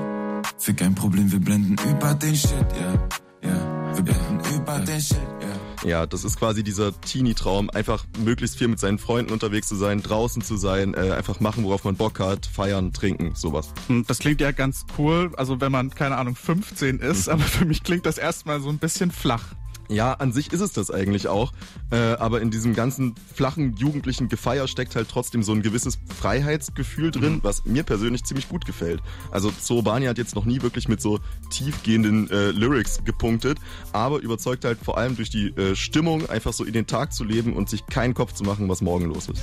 Für 0.58 0.74
kein 0.74 0.94
Problem, 0.94 1.30
wir 1.30 1.40
blenden 1.40 1.76
über 1.88 2.14
den 2.14 2.34
Shit, 2.36 2.52
yeah. 2.52 3.08
Yeah. 3.42 3.96
Wir 3.96 4.02
blenden 4.02 4.40
über 4.54 4.78
den 4.80 5.00
Shit, 5.00 5.16
yeah. 5.40 5.59
Ja, 5.84 6.06
das 6.06 6.24
ist 6.24 6.38
quasi 6.38 6.62
dieser 6.62 6.98
Teenie-Traum, 7.00 7.70
einfach 7.70 8.04
möglichst 8.18 8.58
viel 8.58 8.68
mit 8.68 8.78
seinen 8.78 8.98
Freunden 8.98 9.32
unterwegs 9.32 9.68
zu 9.68 9.76
sein, 9.76 10.02
draußen 10.02 10.42
zu 10.42 10.56
sein, 10.56 10.94
äh, 10.94 11.12
einfach 11.12 11.40
machen, 11.40 11.64
worauf 11.64 11.84
man 11.84 11.96
Bock 11.96 12.20
hat, 12.20 12.46
feiern, 12.46 12.92
trinken, 12.92 13.34
sowas. 13.34 13.72
Hm, 13.86 14.04
das 14.06 14.18
klingt 14.18 14.40
ja 14.40 14.52
ganz 14.52 14.84
cool, 14.98 15.32
also 15.36 15.60
wenn 15.60 15.72
man, 15.72 15.90
keine 15.90 16.16
Ahnung, 16.16 16.34
15 16.34 16.98
ist, 16.98 17.26
mhm. 17.26 17.32
aber 17.32 17.42
für 17.42 17.64
mich 17.64 17.82
klingt 17.82 18.04
das 18.04 18.18
erstmal 18.18 18.60
so 18.60 18.68
ein 18.68 18.78
bisschen 18.78 19.10
flach. 19.10 19.54
Ja, 19.90 20.12
an 20.12 20.32
sich 20.32 20.52
ist 20.52 20.60
es 20.60 20.72
das 20.72 20.90
eigentlich 20.90 21.26
auch. 21.26 21.52
Äh, 21.90 21.96
aber 21.96 22.40
in 22.40 22.50
diesem 22.50 22.74
ganzen 22.74 23.16
flachen 23.34 23.76
jugendlichen 23.76 24.28
Gefeier 24.28 24.68
steckt 24.68 24.94
halt 24.94 25.08
trotzdem 25.08 25.42
so 25.42 25.52
ein 25.52 25.62
gewisses 25.62 25.98
Freiheitsgefühl 26.16 27.10
drin, 27.10 27.34
mhm. 27.34 27.40
was 27.42 27.64
mir 27.64 27.82
persönlich 27.82 28.24
ziemlich 28.24 28.48
gut 28.48 28.64
gefällt. 28.66 29.00
Also 29.32 29.50
Zoobani 29.50 30.06
hat 30.06 30.16
jetzt 30.16 30.36
noch 30.36 30.44
nie 30.44 30.62
wirklich 30.62 30.88
mit 30.88 31.02
so 31.02 31.18
tiefgehenden 31.50 32.30
äh, 32.30 32.52
Lyrics 32.52 33.02
gepunktet, 33.04 33.58
aber 33.92 34.20
überzeugt 34.20 34.64
halt 34.64 34.78
vor 34.80 34.96
allem 34.96 35.16
durch 35.16 35.30
die 35.30 35.48
äh, 35.48 35.74
Stimmung, 35.74 36.30
einfach 36.30 36.52
so 36.52 36.64
in 36.64 36.72
den 36.72 36.86
Tag 36.86 37.12
zu 37.12 37.24
leben 37.24 37.54
und 37.54 37.68
sich 37.68 37.84
keinen 37.86 38.14
Kopf 38.14 38.32
zu 38.32 38.44
machen, 38.44 38.68
was 38.68 38.82
morgen 38.82 39.06
los 39.06 39.28
ist. 39.28 39.42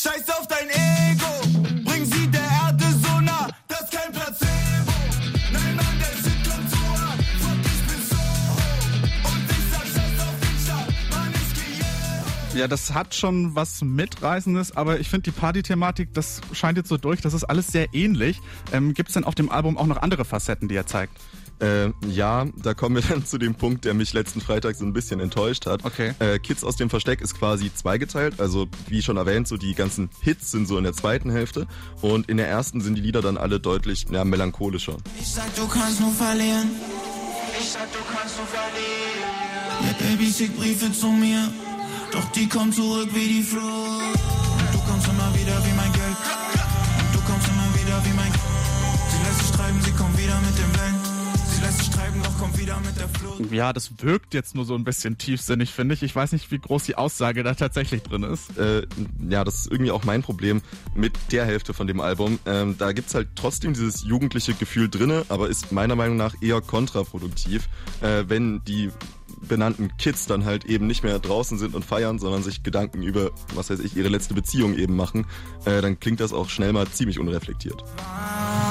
Scheiß 0.00 0.30
auf 0.30 0.46
dein 0.46 0.68
Ego, 0.68 0.77
Ja, 12.58 12.66
das 12.66 12.92
hat 12.92 13.14
schon 13.14 13.54
was 13.54 13.82
Mitreißendes, 13.82 14.76
aber 14.76 14.98
ich 14.98 15.08
finde 15.08 15.30
die 15.30 15.38
Party-Thematik, 15.38 16.12
das 16.12 16.40
scheint 16.52 16.76
jetzt 16.76 16.88
so 16.88 16.96
durch, 16.96 17.20
das 17.20 17.32
ist 17.32 17.44
alles 17.44 17.68
sehr 17.68 17.94
ähnlich. 17.94 18.40
Ähm, 18.72 18.94
Gibt 18.94 19.10
es 19.10 19.14
denn 19.14 19.22
auf 19.22 19.36
dem 19.36 19.48
Album 19.48 19.78
auch 19.78 19.86
noch 19.86 19.98
andere 19.98 20.24
Facetten, 20.24 20.66
die 20.66 20.74
er 20.74 20.84
zeigt? 20.84 21.16
Äh, 21.60 21.90
ja, 22.08 22.46
da 22.56 22.74
kommen 22.74 22.96
wir 22.96 23.02
dann 23.08 23.24
zu 23.24 23.38
dem 23.38 23.54
Punkt, 23.54 23.84
der 23.84 23.94
mich 23.94 24.12
letzten 24.12 24.40
Freitag 24.40 24.74
so 24.74 24.84
ein 24.84 24.92
bisschen 24.92 25.20
enttäuscht 25.20 25.66
hat. 25.66 25.84
Okay. 25.84 26.14
Äh, 26.18 26.40
Kids 26.40 26.64
aus 26.64 26.74
dem 26.74 26.90
Versteck 26.90 27.20
ist 27.20 27.38
quasi 27.38 27.72
zweigeteilt. 27.72 28.40
Also 28.40 28.66
wie 28.88 29.02
schon 29.02 29.18
erwähnt, 29.18 29.46
so 29.46 29.56
die 29.56 29.76
ganzen 29.76 30.10
Hits 30.20 30.50
sind 30.50 30.66
so 30.66 30.78
in 30.78 30.82
der 30.82 30.94
zweiten 30.94 31.30
Hälfte 31.30 31.68
und 32.00 32.28
in 32.28 32.38
der 32.38 32.48
ersten 32.48 32.80
sind 32.80 32.96
die 32.96 33.02
Lieder 33.02 33.22
dann 33.22 33.36
alle 33.36 33.60
deutlich 33.60 34.06
ja, 34.10 34.24
melancholischer. 34.24 34.96
Ich 35.20 35.28
sag, 35.28 35.54
du 35.54 35.68
kannst 35.68 36.00
nur 36.00 36.10
verlieren. 36.10 36.72
Ich 37.56 37.68
sag, 37.70 37.92
du 37.92 38.00
kannst 38.12 38.36
nur 38.36 38.46
verlieren. 38.48 38.88
Ja, 39.80 39.92
Baby 39.92 40.32
schickt 40.32 40.56
Briefe 40.56 40.90
zu 40.90 41.06
mir, 41.06 41.52
doch 42.12 42.24
die 42.32 42.48
kommen 42.48 42.72
zurück 42.72 43.08
wie 43.14 43.28
die 43.28 43.42
Flut. 43.42 43.62
Und 43.62 44.74
du 44.74 44.78
kommst 44.88 45.08
immer 45.08 45.34
wieder 45.34 45.56
wie 45.64 45.72
mein 45.76 45.92
Geld. 45.92 46.16
Und 46.98 47.14
du 47.14 47.20
kommst 47.30 47.48
immer 47.48 47.68
wieder 47.74 48.04
wie 48.04 48.16
mein 48.16 48.32
Sie 49.10 49.24
lässt 49.24 49.40
sich 49.40 49.50
treiben, 49.50 49.80
sie 49.82 49.92
kommt 49.92 50.18
wieder 50.18 50.40
mit 50.40 50.58
dem 50.58 50.80
Wellen. 50.80 51.18
Sie 51.50 51.60
lässt 51.64 51.78
sich 51.78 51.90
treiben, 51.90 52.22
doch 52.22 52.38
kommt 52.38 52.58
wieder 52.58 52.78
mit 52.80 52.96
der 52.96 53.08
Flut. 53.08 53.50
Ja, 53.50 53.72
das 53.72 53.90
wirkt 54.02 54.32
jetzt 54.32 54.54
nur 54.54 54.64
so 54.64 54.74
ein 54.74 54.84
bisschen 54.84 55.18
tiefsinnig, 55.18 55.72
finde 55.72 55.94
ich. 55.94 56.02
Ich 56.02 56.14
weiß 56.14 56.32
nicht, 56.32 56.50
wie 56.50 56.58
groß 56.58 56.84
die 56.84 56.96
Aussage 56.96 57.42
da 57.42 57.54
tatsächlich 57.54 58.02
drin 58.02 58.22
ist. 58.22 58.56
Äh, 58.58 58.86
ja, 59.28 59.44
das 59.44 59.60
ist 59.60 59.72
irgendwie 59.72 59.90
auch 59.90 60.04
mein 60.04 60.22
Problem 60.22 60.62
mit 60.94 61.14
der 61.32 61.44
Hälfte 61.46 61.74
von 61.74 61.86
dem 61.86 62.00
Album. 62.00 62.38
Ähm, 62.46 62.76
da 62.78 62.92
gibt's 62.92 63.14
halt 63.14 63.28
trotzdem 63.34 63.74
dieses 63.74 64.04
jugendliche 64.04 64.54
Gefühl 64.54 64.88
drinne, 64.88 65.24
aber 65.28 65.48
ist 65.48 65.72
meiner 65.72 65.96
Meinung 65.96 66.16
nach 66.16 66.34
eher 66.40 66.60
kontraproduktiv, 66.60 67.68
äh, 68.02 68.24
wenn 68.28 68.62
die 68.64 68.90
benannten 69.40 69.96
Kids 69.96 70.26
dann 70.26 70.44
halt 70.44 70.64
eben 70.64 70.86
nicht 70.86 71.02
mehr 71.02 71.18
draußen 71.18 71.58
sind 71.58 71.74
und 71.74 71.84
feiern, 71.84 72.18
sondern 72.18 72.42
sich 72.42 72.62
Gedanken 72.62 73.02
über, 73.02 73.30
was 73.54 73.70
weiß 73.70 73.80
ich, 73.80 73.96
ihre 73.96 74.08
letzte 74.08 74.34
Beziehung 74.34 74.74
eben 74.76 74.96
machen, 74.96 75.26
äh, 75.64 75.80
dann 75.80 76.00
klingt 76.00 76.20
das 76.20 76.32
auch 76.32 76.48
schnell 76.48 76.72
mal 76.72 76.86
ziemlich 76.88 77.18
unreflektiert. 77.18 77.82
Äh. 77.82 78.68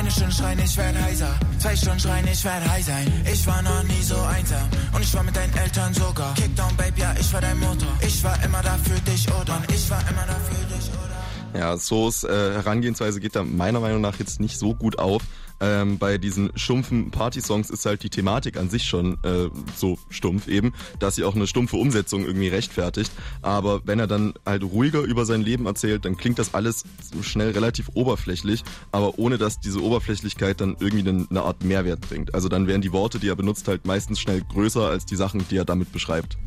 Eine 0.00 0.10
Stunde 0.10 0.32
schreien, 0.32 0.58
ich 0.58 0.76
werd 0.78 0.96
heiser. 1.02 1.38
Zwei 1.58 1.76
Stunden 1.76 2.00
schreien, 2.00 2.26
ich 2.26 2.42
werd 2.42 2.66
high 2.68 2.82
sein. 2.82 3.12
Ich 3.30 3.46
war 3.46 3.60
noch 3.60 3.82
nie 3.82 4.02
so 4.02 4.16
einsam. 4.16 4.66
Und 4.94 5.02
ich 5.02 5.14
war 5.14 5.22
mit 5.22 5.36
deinen 5.36 5.54
Eltern 5.54 5.92
sogar. 5.92 6.34
Kickdown, 6.36 6.74
Babe, 6.76 6.94
ja, 6.96 7.14
ich 7.20 7.30
war 7.34 7.42
dein 7.42 7.60
Motor. 7.60 7.88
Ich 8.00 8.24
war 8.24 8.42
immer 8.42 8.62
da 8.62 8.78
für 8.78 8.98
dich, 9.02 9.28
oder? 9.28 9.58
Und 9.58 9.70
ich 9.70 9.90
war 9.90 10.00
immer 10.00 10.24
da 10.26 10.34
für 10.34 10.74
dich, 10.74 10.88
oder? 10.88 11.60
Ja, 11.60 11.76
So's 11.76 12.24
äh, 12.24 12.28
Herangehensweise 12.28 13.20
geht 13.20 13.36
da 13.36 13.44
meiner 13.44 13.80
Meinung 13.80 14.00
nach 14.00 14.18
jetzt 14.18 14.40
nicht 14.40 14.58
so 14.58 14.74
gut 14.74 14.98
auf. 14.98 15.22
Ähm, 15.60 15.98
bei 15.98 16.18
diesen 16.18 16.50
stumpfen 16.56 17.10
Party-Songs 17.10 17.70
ist 17.70 17.86
halt 17.86 18.02
die 18.02 18.10
Thematik 18.10 18.56
an 18.56 18.70
sich 18.70 18.84
schon 18.84 19.18
äh, 19.24 19.48
so 19.76 19.98
stumpf 20.08 20.48
eben, 20.48 20.72
dass 20.98 21.16
sie 21.16 21.24
auch 21.24 21.34
eine 21.34 21.46
stumpfe 21.46 21.76
Umsetzung 21.76 22.24
irgendwie 22.24 22.48
rechtfertigt. 22.48 23.12
Aber 23.42 23.82
wenn 23.84 23.98
er 23.98 24.06
dann 24.06 24.34
halt 24.46 24.62
ruhiger 24.62 25.00
über 25.00 25.24
sein 25.24 25.42
Leben 25.42 25.66
erzählt, 25.66 26.04
dann 26.04 26.16
klingt 26.16 26.38
das 26.38 26.54
alles 26.54 26.84
schnell 27.22 27.50
relativ 27.50 27.90
oberflächlich, 27.94 28.64
aber 28.92 29.18
ohne 29.18 29.38
dass 29.38 29.60
diese 29.60 29.82
Oberflächlichkeit 29.82 30.60
dann 30.60 30.76
irgendwie 30.80 31.08
eine, 31.08 31.26
eine 31.28 31.42
Art 31.42 31.64
Mehrwert 31.64 32.00
bringt. 32.00 32.34
Also 32.34 32.48
dann 32.48 32.66
wären 32.66 32.80
die 32.80 32.92
Worte, 32.92 33.18
die 33.18 33.28
er 33.28 33.36
benutzt, 33.36 33.68
halt 33.68 33.86
meistens 33.86 34.20
schnell 34.20 34.42
größer 34.42 34.88
als 34.88 35.06
die 35.06 35.16
Sachen, 35.16 35.46
die 35.50 35.56
er 35.56 35.64
damit 35.64 35.92
beschreibt. 35.92 36.38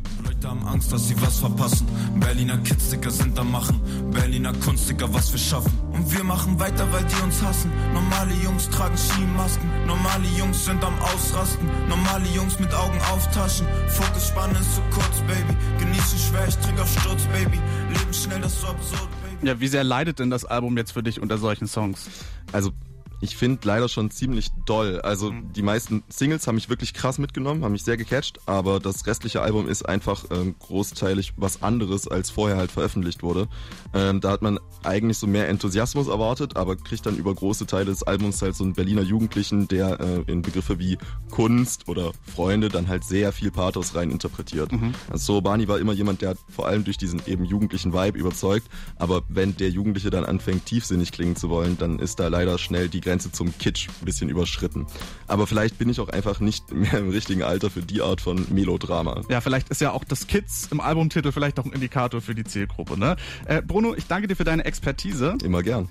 Leute 0.44 0.50
haben 0.50 0.66
Angst, 0.66 0.92
dass 0.92 1.08
sie 1.08 1.20
was 1.22 1.38
verpassen. 1.38 1.86
Berliner 2.20 2.58
Kids, 2.58 2.90
Digga, 2.90 3.10
sind 3.10 3.38
am 3.38 3.50
Machen. 3.50 3.80
Berliner 4.10 4.52
Kunst, 4.52 4.88
Digga, 4.90 5.06
was 5.12 5.32
wir 5.32 5.38
schaffen. 5.38 5.72
Und 5.92 6.12
wir 6.12 6.22
machen 6.22 6.58
weiter, 6.60 6.86
weil 6.92 7.04
die 7.04 7.22
uns 7.22 7.42
hassen. 7.42 7.70
Normale 7.94 8.34
Jungs 8.42 8.68
tragen 8.68 8.96
Skimasken. 8.96 9.86
Normale 9.86 10.26
Jungs 10.38 10.64
sind 10.64 10.84
am 10.84 10.98
Ausrasten. 11.00 11.66
Normale 11.88 12.28
Jungs 12.34 12.58
mit 12.60 12.74
Augen 12.74 12.98
auf 13.12 13.26
Taschen. 13.30 13.66
Fokusspann 13.88 14.50
ist 14.52 14.74
zu 14.74 14.82
kurz, 14.92 15.20
Baby. 15.26 15.56
Genieße 15.78 16.18
schwer, 16.18 16.46
ich 16.46 16.56
trink 16.58 16.78
auf 16.78 16.92
Sturz, 17.00 17.22
Baby. 17.32 17.58
Leben 17.88 18.12
schnell, 18.12 18.40
das 18.40 18.52
ist 18.52 18.60
so 18.60 18.66
absurd, 18.66 19.08
Baby. 19.22 19.46
Ja, 19.48 19.60
wie 19.60 19.68
sehr 19.68 19.84
leidet 19.84 20.18
denn 20.18 20.30
das 20.30 20.44
Album 20.44 20.76
jetzt 20.76 20.92
für 20.92 21.02
dich 21.02 21.22
unter 21.22 21.38
solchen 21.38 21.68
Songs? 21.68 22.06
Also 22.52 22.72
ich 23.20 23.36
finde 23.36 23.66
leider 23.66 23.88
schon 23.88 24.10
ziemlich 24.10 24.50
doll. 24.66 25.00
Also 25.00 25.32
die 25.54 25.62
meisten 25.62 26.02
Singles 26.08 26.46
haben 26.46 26.54
mich 26.54 26.68
wirklich 26.68 26.94
krass 26.94 27.18
mitgenommen, 27.18 27.64
haben 27.64 27.72
mich 27.72 27.84
sehr 27.84 27.96
gecatcht, 27.96 28.40
aber 28.46 28.80
das 28.80 29.06
restliche 29.06 29.42
Album 29.42 29.68
ist 29.68 29.88
einfach 29.88 30.24
ähm, 30.30 30.54
großteilig 30.58 31.34
was 31.36 31.62
anderes, 31.62 32.08
als 32.08 32.30
vorher 32.30 32.56
halt 32.56 32.72
veröffentlicht 32.72 33.22
wurde. 33.22 33.48
Ähm, 33.92 34.20
da 34.20 34.30
hat 34.30 34.42
man 34.42 34.58
eigentlich 34.82 35.18
so 35.18 35.26
mehr 35.26 35.48
Enthusiasmus 35.48 36.08
erwartet, 36.08 36.56
aber 36.56 36.76
kriegt 36.76 37.06
dann 37.06 37.16
über 37.16 37.34
große 37.34 37.66
Teile 37.66 37.86
des 37.86 38.02
Albums 38.02 38.42
halt 38.42 38.54
so 38.54 38.64
einen 38.64 38.74
Berliner 38.74 39.02
Jugendlichen, 39.02 39.68
der 39.68 40.00
äh, 40.00 40.22
in 40.30 40.42
Begriffe 40.42 40.78
wie 40.78 40.98
Kunst 41.30 41.88
oder 41.88 42.12
Freunde 42.34 42.68
dann 42.68 42.88
halt 42.88 43.04
sehr 43.04 43.32
viel 43.32 43.50
Pathos 43.50 43.94
rein 43.94 44.10
interpretiert. 44.10 44.70
Also 45.10 45.40
Bani 45.40 45.68
war 45.68 45.78
immer 45.78 45.92
jemand, 45.92 46.22
der 46.22 46.36
vor 46.48 46.66
allem 46.66 46.84
durch 46.84 46.96
diesen 46.96 47.22
eben 47.26 47.44
jugendlichen 47.44 47.92
Vibe 47.92 48.18
überzeugt, 48.18 48.68
aber 48.96 49.22
wenn 49.28 49.56
der 49.56 49.70
Jugendliche 49.70 50.10
dann 50.10 50.24
anfängt 50.24 50.66
tiefsinnig 50.66 51.12
klingen 51.12 51.36
zu 51.36 51.48
wollen, 51.50 51.78
dann 51.78 51.98
ist 51.98 52.20
da 52.20 52.28
leider 52.28 52.58
schnell 52.58 52.88
die 52.88 53.00
Grenze 53.04 53.30
zum 53.30 53.56
Kitsch 53.58 53.88
ein 53.88 54.04
bisschen 54.04 54.28
überschritten. 54.28 54.86
Aber 55.28 55.46
vielleicht 55.46 55.78
bin 55.78 55.88
ich 55.88 56.00
auch 56.00 56.08
einfach 56.08 56.40
nicht 56.40 56.72
mehr 56.72 56.98
im 56.98 57.10
richtigen 57.10 57.42
Alter 57.42 57.70
für 57.70 57.82
die 57.82 58.02
Art 58.02 58.20
von 58.20 58.46
Melodrama. 58.50 59.22
Ja, 59.28 59.40
vielleicht 59.40 59.68
ist 59.68 59.80
ja 59.80 59.92
auch 59.92 60.04
das 60.04 60.26
Kids 60.26 60.68
im 60.72 60.80
Albumtitel 60.80 61.30
vielleicht 61.30 61.60
auch 61.60 61.64
ein 61.64 61.72
Indikator 61.72 62.20
für 62.20 62.34
die 62.34 62.44
Zielgruppe, 62.44 62.98
ne? 62.98 63.16
Äh, 63.46 63.62
Bruno, 63.62 63.94
ich 63.94 64.06
danke 64.06 64.26
dir 64.26 64.36
für 64.36 64.44
deine 64.44 64.64
Expertise. 64.64 65.36
Immer 65.44 65.62
gern. 65.62 65.88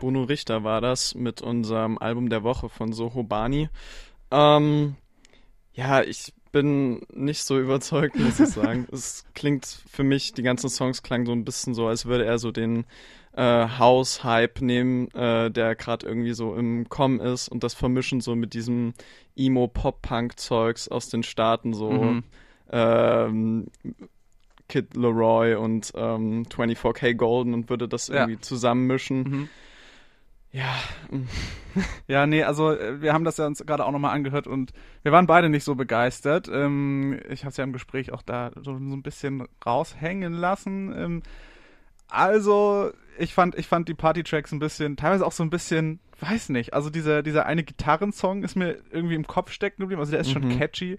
Bruno 0.00 0.22
Richter 0.22 0.64
war 0.64 0.80
das 0.80 1.14
mit 1.14 1.42
unserem 1.42 1.98
Album 1.98 2.28
der 2.30 2.42
Woche 2.42 2.68
von 2.68 2.92
Soho 2.92 3.24
Bani. 3.24 3.68
Ähm, 4.30 4.96
ja, 5.74 6.02
ich 6.02 6.32
bin 6.52 7.02
nicht 7.12 7.42
so 7.44 7.58
überzeugt, 7.58 8.16
muss 8.16 8.40
ich 8.40 8.48
sagen. 8.54 8.86
es 8.92 9.24
klingt 9.34 9.66
für 9.90 10.04
mich, 10.04 10.32
die 10.32 10.42
ganzen 10.42 10.70
Songs 10.70 11.02
klangen 11.02 11.26
so 11.26 11.32
ein 11.32 11.44
bisschen 11.44 11.74
so, 11.74 11.86
als 11.86 12.06
würde 12.06 12.24
er 12.24 12.38
so 12.38 12.50
den 12.50 12.84
äh, 13.38 13.68
House-Hype 13.78 14.60
nehmen, 14.62 15.08
äh, 15.14 15.48
der 15.50 15.76
gerade 15.76 16.06
irgendwie 16.06 16.32
so 16.32 16.56
im 16.56 16.88
Kommen 16.88 17.20
ist 17.20 17.48
und 17.48 17.62
das 17.62 17.72
vermischen 17.74 18.20
so 18.20 18.34
mit 18.34 18.52
diesem 18.52 18.94
Emo-Pop-Punk-Zeugs 19.36 20.88
aus 20.88 21.08
den 21.08 21.22
Staaten, 21.22 21.72
so 21.72 21.90
Mhm. 21.92 22.24
ähm, 22.70 23.66
Kid 24.68 24.94
Leroy 24.96 25.54
und 25.54 25.92
ähm, 25.94 26.44
24K 26.46 27.14
Golden 27.14 27.54
und 27.54 27.70
würde 27.70 27.88
das 27.88 28.08
Ja. 28.08 28.22
irgendwie 28.22 28.40
zusammenmischen. 28.40 29.18
Mhm. 29.22 29.48
Ja, 30.50 30.74
Ja, 32.08 32.26
nee, 32.26 32.42
also 32.42 32.72
äh, 32.72 33.00
wir 33.00 33.12
haben 33.12 33.24
das 33.24 33.36
ja 33.36 33.46
uns 33.46 33.64
gerade 33.64 33.84
auch 33.84 33.92
nochmal 33.92 34.14
angehört 34.14 34.46
und 34.46 34.72
wir 35.02 35.12
waren 35.12 35.26
beide 35.26 35.48
nicht 35.48 35.64
so 35.64 35.74
begeistert. 35.76 36.48
Ähm, 36.52 37.20
ich 37.30 37.44
habe 37.44 37.50
es 37.50 37.56
ja 37.56 37.64
im 37.64 37.72
Gespräch 37.72 38.12
auch 38.12 38.22
da 38.22 38.50
so, 38.56 38.62
so 38.62 38.70
ein 38.72 39.02
bisschen 39.02 39.46
raushängen 39.64 40.32
lassen. 40.32 40.92
Ähm, 40.96 41.22
also, 42.08 42.90
ich 43.18 43.34
fand, 43.34 43.56
ich 43.56 43.66
fand 43.66 43.88
die 43.88 43.94
Party-Tracks 43.94 44.52
ein 44.52 44.58
bisschen, 44.58 44.96
teilweise 44.96 45.26
auch 45.26 45.32
so 45.32 45.42
ein 45.42 45.50
bisschen, 45.50 46.00
weiß 46.20 46.48
nicht, 46.50 46.72
also 46.74 46.90
dieser, 46.90 47.22
dieser 47.22 47.46
eine 47.46 47.64
Gitarrensong 47.64 48.42
ist 48.44 48.56
mir 48.56 48.78
irgendwie 48.90 49.14
im 49.14 49.26
Kopf 49.26 49.50
stecken 49.52 49.80
geblieben. 49.82 50.00
Also 50.00 50.12
der 50.12 50.20
ist 50.20 50.30
schon 50.30 50.46
Mhm. 50.48 50.58
catchy, 50.58 50.98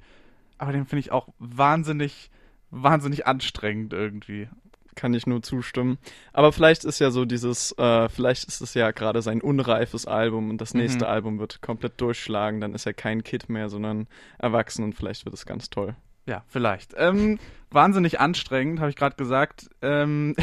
aber 0.57 0.71
den 0.71 0.85
finde 0.85 0.99
ich 1.01 1.11
auch 1.11 1.29
wahnsinnig, 1.39 2.29
wahnsinnig 2.71 3.25
anstrengend 3.27 3.93
irgendwie. 3.93 4.47
kann 4.95 5.13
ich 5.13 5.25
nur 5.25 5.41
zustimmen. 5.41 5.97
Aber 6.33 6.51
vielleicht 6.51 6.83
ist 6.83 6.99
ja 6.99 7.09
so 7.09 7.23
dieses, 7.23 7.71
äh, 7.77 8.09
vielleicht 8.09 8.45
ist 8.49 8.59
es 8.59 8.73
ja 8.73 8.91
gerade 8.91 9.21
sein 9.21 9.39
unreifes 9.39 10.05
Album 10.05 10.49
und 10.49 10.59
das 10.59 10.73
nächste 10.73 11.05
Mhm. 11.05 11.11
Album 11.11 11.39
wird 11.39 11.61
komplett 11.61 12.01
durchschlagen, 12.01 12.59
dann 12.59 12.73
ist 12.75 12.85
er 12.85 12.93
kein 12.93 13.23
Kid 13.23 13.47
mehr, 13.47 13.69
sondern 13.69 14.07
erwachsen 14.39 14.83
und 14.83 14.95
vielleicht 14.95 15.23
wird 15.23 15.33
es 15.35 15.45
ganz 15.45 15.69
toll. 15.69 15.95
Ja, 16.29 16.43
vielleicht. 16.47 16.93
Ähm, 16.95 17.39
wahnsinnig 17.71 18.19
anstrengend, 18.19 18.79
habe 18.79 18.91
ich 18.91 18.95
gerade 18.95 19.15
gesagt. 19.15 19.67
Ähm, 19.81 20.35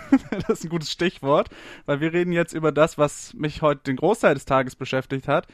das 0.30 0.48
ist 0.48 0.64
ein 0.64 0.68
gutes 0.68 0.90
Stichwort, 0.90 1.48
weil 1.86 2.00
wir 2.00 2.12
reden 2.12 2.32
jetzt 2.32 2.52
über 2.52 2.72
das, 2.72 2.98
was 2.98 3.34
mich 3.34 3.62
heute 3.62 3.82
den 3.84 3.94
Großteil 3.94 4.34
des 4.34 4.46
Tages 4.46 4.74
beschäftigt 4.74 5.28
hat, 5.28 5.46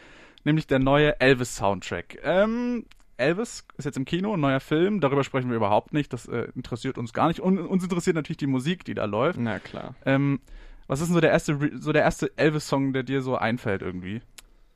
nämlich 0.42 0.66
der 0.66 0.78
neue 0.78 1.20
Elvis-Soundtrack. 1.20 2.18
Ähm, 2.22 2.86
Elvis 3.18 3.66
ist 3.76 3.84
jetzt 3.84 3.98
im 3.98 4.06
Kino, 4.06 4.32
ein 4.32 4.40
neuer 4.40 4.60
Film, 4.60 5.02
darüber 5.02 5.22
sprechen 5.22 5.50
wir 5.50 5.56
überhaupt 5.56 5.92
nicht, 5.92 6.14
das 6.14 6.26
äh, 6.28 6.48
interessiert 6.54 6.96
uns 6.96 7.12
gar 7.12 7.28
nicht. 7.28 7.40
Und 7.40 7.58
uns 7.58 7.82
interessiert 7.82 8.16
natürlich 8.16 8.38
die 8.38 8.46
Musik, 8.46 8.86
die 8.86 8.94
da 8.94 9.04
läuft. 9.04 9.38
Na 9.38 9.58
klar. 9.58 9.96
Ähm, 10.06 10.40
was 10.86 11.02
ist 11.02 11.08
denn 11.08 11.14
so 11.14 11.20
der 11.20 11.30
erste, 11.30 11.58
so 11.78 11.92
der 11.92 12.02
erste 12.02 12.32
Elvis-Song, 12.38 12.94
der 12.94 13.02
dir 13.02 13.20
so 13.20 13.36
einfällt 13.36 13.82
irgendwie? 13.82 14.22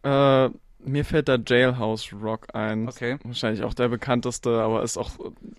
Äh, 0.03 0.51
mir 0.85 1.05
fällt 1.05 1.29
da 1.29 1.37
Jailhouse 1.45 2.13
Rock 2.13 2.55
ein. 2.55 2.89
Okay. 2.89 3.19
Wahrscheinlich 3.25 3.63
auch 3.65 3.75
der 3.75 3.89
bekannteste, 3.89 4.61
aber 4.61 4.83
ist 4.83 4.97
auch 4.97 5.11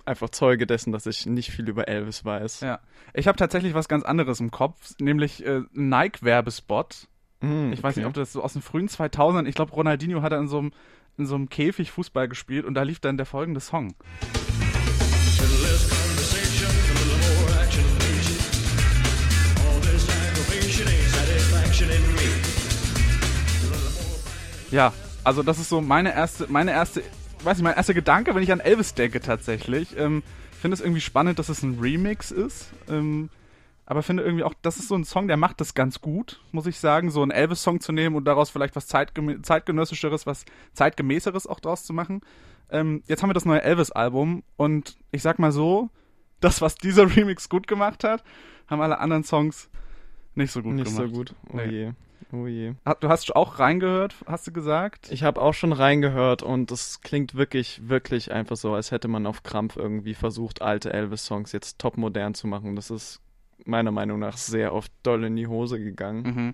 einfach 0.06 0.30
Zeuge 0.30 0.66
dessen, 0.66 0.92
dass 0.92 1.06
ich 1.06 1.26
nicht 1.26 1.52
viel 1.52 1.68
über 1.70 1.88
Elvis 1.88 2.26
weiß. 2.26 2.62
Ja. 2.62 2.80
Ich 3.14 3.28
habe 3.28 3.38
tatsächlich 3.38 3.74
was 3.74 3.88
ganz 3.88 4.04
anderes 4.04 4.40
im 4.40 4.52
Kopf, 4.52 4.94
nämlich 5.00 5.46
äh, 5.46 5.62
Nike-Werbespot. 5.74 7.08
Hm, 7.42 7.72
Ich 7.74 7.84
weiß 7.84 7.94
okay. 7.94 8.00
nicht, 8.02 8.08
ob 8.08 8.14
das 8.14 8.34
so 8.34 8.44
aus 8.44 8.54
den 8.54 8.62
frühen 8.62 8.88
2000ern, 8.88 9.46
ich 9.46 9.56
glaube, 9.56 9.74
Ronaldinho 9.74 10.22
hat 10.22 10.32
da 10.32 10.40
in 10.40 10.48
so 10.48 10.60
einem 10.60 10.72
in 11.18 11.26
so 11.26 11.36
einem 11.36 11.50
Käfig 11.50 11.92
Fußball 11.92 12.30
gespielt 12.30 12.64
und 12.66 12.76
da 12.76 12.84
lief 12.84 13.02
dann 13.02 13.18
der 13.18 13.26
folgende 13.26 13.60
Song. 13.60 13.94
Ja, 24.72 24.94
also 25.30 25.44
das 25.44 25.60
ist 25.60 25.70
so 25.70 25.80
meine 25.80 26.12
erste, 26.14 26.48
meine 26.50 26.72
erste, 26.72 27.04
weiß 27.44 27.58
nicht, 27.58 27.64
mein 27.64 27.76
erster 27.76 27.94
Gedanke, 27.94 28.34
wenn 28.34 28.42
ich 28.42 28.52
an 28.52 28.60
Elvis 28.60 28.96
denke 28.96 29.20
tatsächlich. 29.22 29.96
Ähm, 29.96 30.24
ich 30.52 30.58
finde 30.58 30.74
es 30.74 30.82
irgendwie 30.82 31.02
spannend, 31.02 31.38
dass 31.38 31.50
es 31.50 31.62
ein 31.62 31.78
Remix 31.80 32.32
ist. 32.32 32.72
Ähm, 32.90 33.30
aber 33.86 34.02
finde 34.02 34.24
irgendwie 34.24 34.44
auch, 34.44 34.56
das 34.64 34.78
ist 34.78 34.88
so 34.88 34.96
ein 34.96 35.04
Song, 35.04 35.28
der 35.28 35.38
macht 35.38 35.62
das 35.62 35.76
ganz 35.76 36.02
gut, 36.02 36.42
muss 36.52 36.66
ich 36.66 36.80
sagen, 36.80 37.12
so 37.12 37.22
einen 37.22 37.30
Elvis-Song 37.32 37.80
zu 37.80 37.92
nehmen 37.92 38.16
und 38.16 38.26
daraus 38.26 38.50
vielleicht 38.50 38.76
was 38.76 38.88
Zeitgemä 38.88 39.40
zeitgenössischeres, 39.44 40.26
was 40.26 40.46
zeitgemäßeres 40.74 41.46
auch 41.46 41.60
draus 41.60 41.84
zu 41.86 41.94
machen. 41.94 42.22
Ähm, 42.72 43.04
jetzt 43.08 43.22
haben 43.22 43.30
wir 43.30 43.34
das 43.36 43.46
neue 43.46 43.62
Elvis-Album 43.62 44.42
und 44.58 44.98
ich 45.12 45.22
sag 45.22 45.38
mal 45.38 45.52
so, 45.52 45.90
das, 46.40 46.60
was 46.60 46.74
dieser 46.76 47.04
Remix 47.16 47.50
gut 47.50 47.68
gemacht 47.68 48.04
hat, 48.04 48.24
haben 48.68 48.82
alle 48.82 48.98
anderen 49.00 49.24
Songs 49.24 49.70
nicht 50.34 50.52
so 50.52 50.62
gut 50.64 50.74
Nicht 50.74 50.86
gemacht. 50.86 51.08
so 51.10 51.16
gut. 51.16 51.36
Oh 51.52 51.58
Nee. 51.58 51.66
je. 51.70 51.92
Oh 52.32 52.46
je. 52.46 52.74
Du 53.00 53.10
hast 53.10 53.36
auch 53.36 53.60
reingehört, 53.60 54.16
hast 54.28 54.46
du 54.46 54.52
gesagt? 54.52 55.12
Ich 55.12 55.24
habe 55.24 55.42
auch 55.42 55.54
schon 55.54 55.74
reingehört 55.74 56.44
und 56.44 56.72
es 56.72 57.02
klingt 57.02 57.34
wirklich, 57.34 57.90
wirklich 57.90 58.32
einfach 58.32 58.56
so, 58.56 58.74
als 58.74 58.92
hätte 58.92 59.08
man 59.08 59.26
auf 59.26 59.42
Krampf 59.42 59.78
irgendwie 59.78 60.14
versucht, 60.14 60.62
alte 60.62 60.94
Elvis-Songs 60.94 61.52
jetzt 61.52 61.80
top 61.80 61.98
modern 61.98 62.36
zu 62.36 62.46
machen. 62.48 62.76
Das 62.76 62.92
ist 62.92 63.20
meiner 63.66 63.92
Meinung 63.92 64.20
nach 64.20 64.38
sehr 64.38 64.74
oft 64.74 64.92
doll 65.04 65.24
in 65.24 65.36
die 65.36 65.48
Hose 65.48 65.80
gegangen. 65.80 66.22
Mhm. 66.24 66.54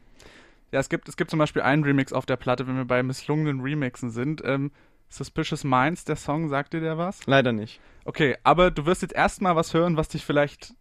Ja, 0.72 0.79
es 0.79 0.89
gibt, 0.89 1.10
es 1.10 1.17
gibt 1.17 1.29
zum 1.29 1.39
Beispiel 1.39 1.62
einen 1.62 1.84
Remix 1.84 2.13
auf 2.13 2.25
der 2.25 2.38
Platte, 2.38 2.67
wenn 2.67 2.77
wir 2.77 2.86
bei 2.86 3.03
misslungenen 3.03 3.62
Remixen 3.62 4.10
sind. 4.10 4.41
Ähm, 4.46 4.72
Suspicious 5.10 5.63
Minds, 5.63 6.05
der 6.05 6.15
Song, 6.15 6.50
sagt 6.50 6.74
dir 6.74 6.82
der 6.82 6.98
was? 6.98 7.25
Leider 7.27 7.51
nicht. 7.51 7.79
Okay, 8.05 8.38
aber 8.44 8.72
du 8.72 8.86
wirst 8.86 9.01
jetzt 9.01 9.13
erstmal 9.13 9.55
was 9.55 9.74
hören, 9.74 9.98
was 9.98 10.08
dich 10.08 10.25
vielleicht 10.25 10.74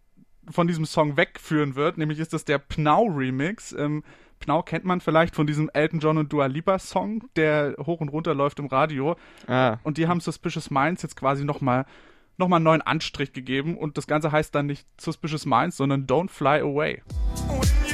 von 0.49 0.67
diesem 0.67 0.85
Song 0.85 1.17
wegführen 1.17 1.75
wird. 1.75 1.97
Nämlich 1.97 2.19
ist 2.19 2.33
das 2.33 2.45
der 2.45 2.59
Pnau-Remix. 2.59 3.73
Ähm, 3.73 4.03
Pnau 4.39 4.61
kennt 4.63 4.85
man 4.85 4.99
vielleicht 5.01 5.35
von 5.35 5.47
diesem 5.47 5.69
Elton 5.73 5.99
John 5.99 6.17
und 6.17 6.31
Dua 6.31 6.45
Lipa 6.47 6.77
Song, 6.79 7.23
der 7.35 7.75
hoch 7.85 8.01
und 8.01 8.09
runter 8.09 8.33
läuft 8.35 8.59
im 8.59 8.67
Radio. 8.67 9.15
Ah, 9.47 9.77
Und 9.83 9.97
die 9.97 10.07
haben 10.07 10.19
Suspicious 10.19 10.69
Minds 10.69 11.01
jetzt 11.01 11.15
quasi 11.15 11.45
nochmal 11.45 11.85
noch 12.37 12.49
mal 12.49 12.57
einen 12.57 12.65
neuen 12.65 12.81
Anstrich 12.81 13.31
gegeben. 13.31 13.77
Und 13.77 13.97
das 13.97 14.07
Ganze 14.07 14.31
heißt 14.31 14.53
dann 14.53 14.65
nicht 14.65 14.85
Suspicious 14.99 15.45
Minds, 15.45 15.77
sondern 15.77 16.05
Don't 16.05 16.29
Fly 16.29 16.59
Away. 16.59 17.01
When 17.47 17.84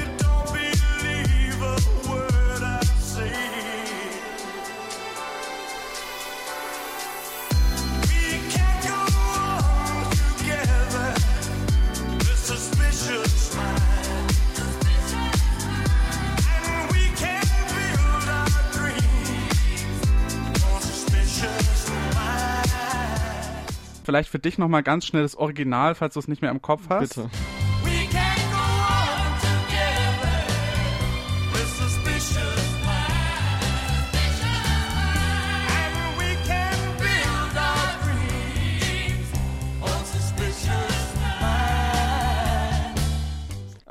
Vielleicht 24.03 24.29
für 24.29 24.39
dich 24.39 24.57
nochmal 24.57 24.83
ganz 24.83 25.05
schnell 25.05 25.23
das 25.23 25.35
Original, 25.35 25.95
falls 25.95 26.15
du 26.15 26.19
es 26.19 26.27
nicht 26.27 26.41
mehr 26.41 26.51
im 26.51 26.61
Kopf 26.61 26.83
hast. 26.89 27.15
bitte. 27.15 27.29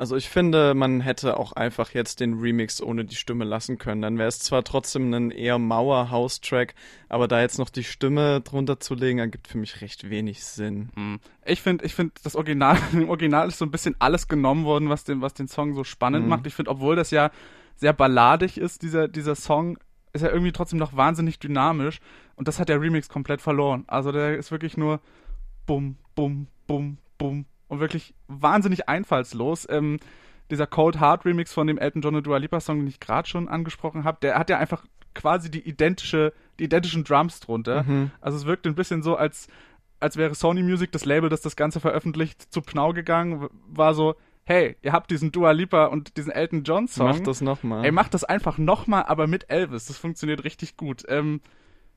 Also 0.01 0.15
ich 0.15 0.29
finde, 0.29 0.73
man 0.73 0.99
hätte 0.99 1.37
auch 1.37 1.51
einfach 1.51 1.91
jetzt 1.91 2.21
den 2.21 2.39
Remix 2.39 2.81
ohne 2.81 3.05
die 3.05 3.13
Stimme 3.13 3.45
lassen 3.45 3.77
können. 3.77 4.01
Dann 4.01 4.17
wäre 4.17 4.29
es 4.29 4.39
zwar 4.39 4.63
trotzdem 4.63 5.13
ein 5.13 5.29
eher 5.29 5.59
mauer 5.59 6.09
House-Track, 6.09 6.73
aber 7.07 7.27
da 7.27 7.39
jetzt 7.39 7.59
noch 7.59 7.69
die 7.69 7.83
Stimme 7.83 8.41
drunter 8.41 8.79
zu 8.79 8.95
legen, 8.95 9.19
ergibt 9.19 9.47
für 9.47 9.59
mich 9.59 9.79
recht 9.81 10.09
wenig 10.09 10.43
Sinn. 10.43 10.89
Hm. 10.95 11.19
Ich 11.45 11.61
finde, 11.61 11.85
ich 11.85 11.93
finde, 11.93 12.13
das 12.23 12.35
Original, 12.35 12.79
im 12.93 13.09
Original 13.09 13.47
ist 13.47 13.59
so 13.59 13.65
ein 13.65 13.69
bisschen 13.69 13.95
alles 13.99 14.27
genommen 14.27 14.65
worden, 14.65 14.89
was 14.89 15.03
den, 15.03 15.21
was 15.21 15.35
den 15.35 15.47
Song 15.47 15.75
so 15.75 15.83
spannend 15.83 16.23
Mhm. 16.23 16.29
macht. 16.29 16.47
Ich 16.47 16.55
finde, 16.55 16.71
obwohl 16.71 16.95
das 16.95 17.11
ja 17.11 17.29
sehr 17.75 17.93
balladig 17.93 18.57
ist, 18.57 18.81
dieser, 18.81 19.07
dieser 19.07 19.35
Song, 19.35 19.77
ist 20.13 20.23
er 20.23 20.31
irgendwie 20.31 20.51
trotzdem 20.51 20.79
noch 20.79 20.97
wahnsinnig 20.97 21.37
dynamisch. 21.37 21.99
Und 22.35 22.47
das 22.47 22.57
hat 22.57 22.69
der 22.69 22.81
Remix 22.81 23.07
komplett 23.07 23.39
verloren. 23.39 23.83
Also 23.85 24.11
der 24.11 24.35
ist 24.35 24.49
wirklich 24.49 24.77
nur 24.77 24.99
bum, 25.67 25.97
bum, 26.15 26.47
bum, 26.65 26.97
bum. 27.19 27.45
Und 27.71 27.79
wirklich 27.79 28.13
wahnsinnig 28.27 28.89
einfallslos. 28.89 29.65
Ähm, 29.69 29.97
dieser 30.49 30.67
Cold 30.67 30.99
Heart 30.99 31.23
Remix 31.23 31.53
von 31.53 31.67
dem 31.67 31.77
Elton 31.77 32.01
John 32.01 32.15
und 32.15 32.27
Dua 32.27 32.35
Lipa 32.35 32.59
Song, 32.59 32.79
den 32.79 32.87
ich 32.87 32.99
gerade 32.99 33.29
schon 33.29 33.47
angesprochen 33.47 34.03
habe, 34.03 34.17
der 34.21 34.37
hat 34.37 34.49
ja 34.49 34.57
einfach 34.57 34.83
quasi 35.15 35.49
die 35.49 35.61
identische, 35.61 36.33
die 36.59 36.65
identischen 36.65 37.05
Drums 37.05 37.39
drunter. 37.39 37.83
Mhm. 37.83 38.11
Also 38.19 38.37
es 38.37 38.45
wirkt 38.45 38.67
ein 38.67 38.75
bisschen 38.75 39.03
so, 39.03 39.15
als, 39.15 39.47
als 40.01 40.17
wäre 40.17 40.35
Sony 40.35 40.63
Music, 40.63 40.91
das 40.91 41.05
Label, 41.05 41.29
das 41.29 41.39
das 41.39 41.55
Ganze 41.55 41.79
veröffentlicht, 41.79 42.51
zu 42.51 42.61
Pnau 42.61 42.91
gegangen, 42.91 43.47
war 43.69 43.93
so, 43.93 44.15
hey, 44.43 44.75
ihr 44.81 44.91
habt 44.91 45.09
diesen 45.09 45.31
Dua 45.31 45.51
Lipa 45.51 45.85
und 45.85 46.17
diesen 46.17 46.33
Elton 46.33 46.63
John 46.63 46.89
Song. 46.89 47.07
Mach 47.07 47.19
das 47.21 47.39
nochmal. 47.39 47.85
Ey, 47.85 47.93
macht 47.93 48.13
das 48.13 48.25
einfach 48.25 48.57
nochmal, 48.57 49.03
aber 49.03 49.27
mit 49.27 49.49
Elvis. 49.49 49.85
Das 49.85 49.97
funktioniert 49.97 50.43
richtig 50.43 50.75
gut. 50.75 51.03
Ähm, 51.07 51.39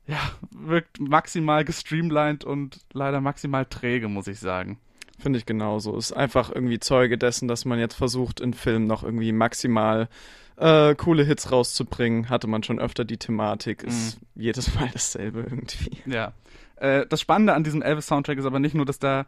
ja, 0.07 0.21
wirkt 0.53 1.01
maximal 1.01 1.65
gestreamlined 1.65 2.45
und 2.45 2.79
leider 2.93 3.21
maximal 3.21 3.67
träge, 3.67 4.07
muss 4.07 4.29
ich 4.29 4.39
sagen. 4.39 4.79
Finde 5.19 5.39
ich 5.39 5.47
genauso. 5.47 5.97
Ist 5.97 6.13
einfach 6.13 6.51
irgendwie 6.53 6.81
Zeuge 6.81 7.19
dessen, 7.19 7.49
dass 7.49 7.65
man 7.65 7.79
jetzt 7.79 7.95
versucht, 7.95 8.41
in 8.41 8.53
Filmen 8.55 8.87
noch 8.87 9.05
irgendwie 9.05 9.33
maximal 9.33 10.09
äh, 10.57 10.95
coole 10.95 11.25
Hits 11.25 11.51
rauszubringen. 11.53 12.29
Hatte 12.29 12.47
man 12.47 12.63
schon 12.63 12.79
öfter 12.79 13.05
die 13.05 13.17
Thematik. 13.17 13.83
Ist 13.83 14.19
jedes 14.35 14.75
Mal 14.75 14.91
dasselbe 14.93 15.41
irgendwie. 15.41 15.99
Ja. 16.07 16.33
Äh, 16.77 17.07
das 17.07 17.21
Spannende 17.21 17.55
an 17.55 17.65
diesem 17.65 17.83
Elvis-Soundtrack 17.83 18.39
ist 18.39 18.47
aber 18.47 18.59
nicht 18.59 18.75
nur, 18.75 18.85
dass 18.85 18.99
da 18.99 19.27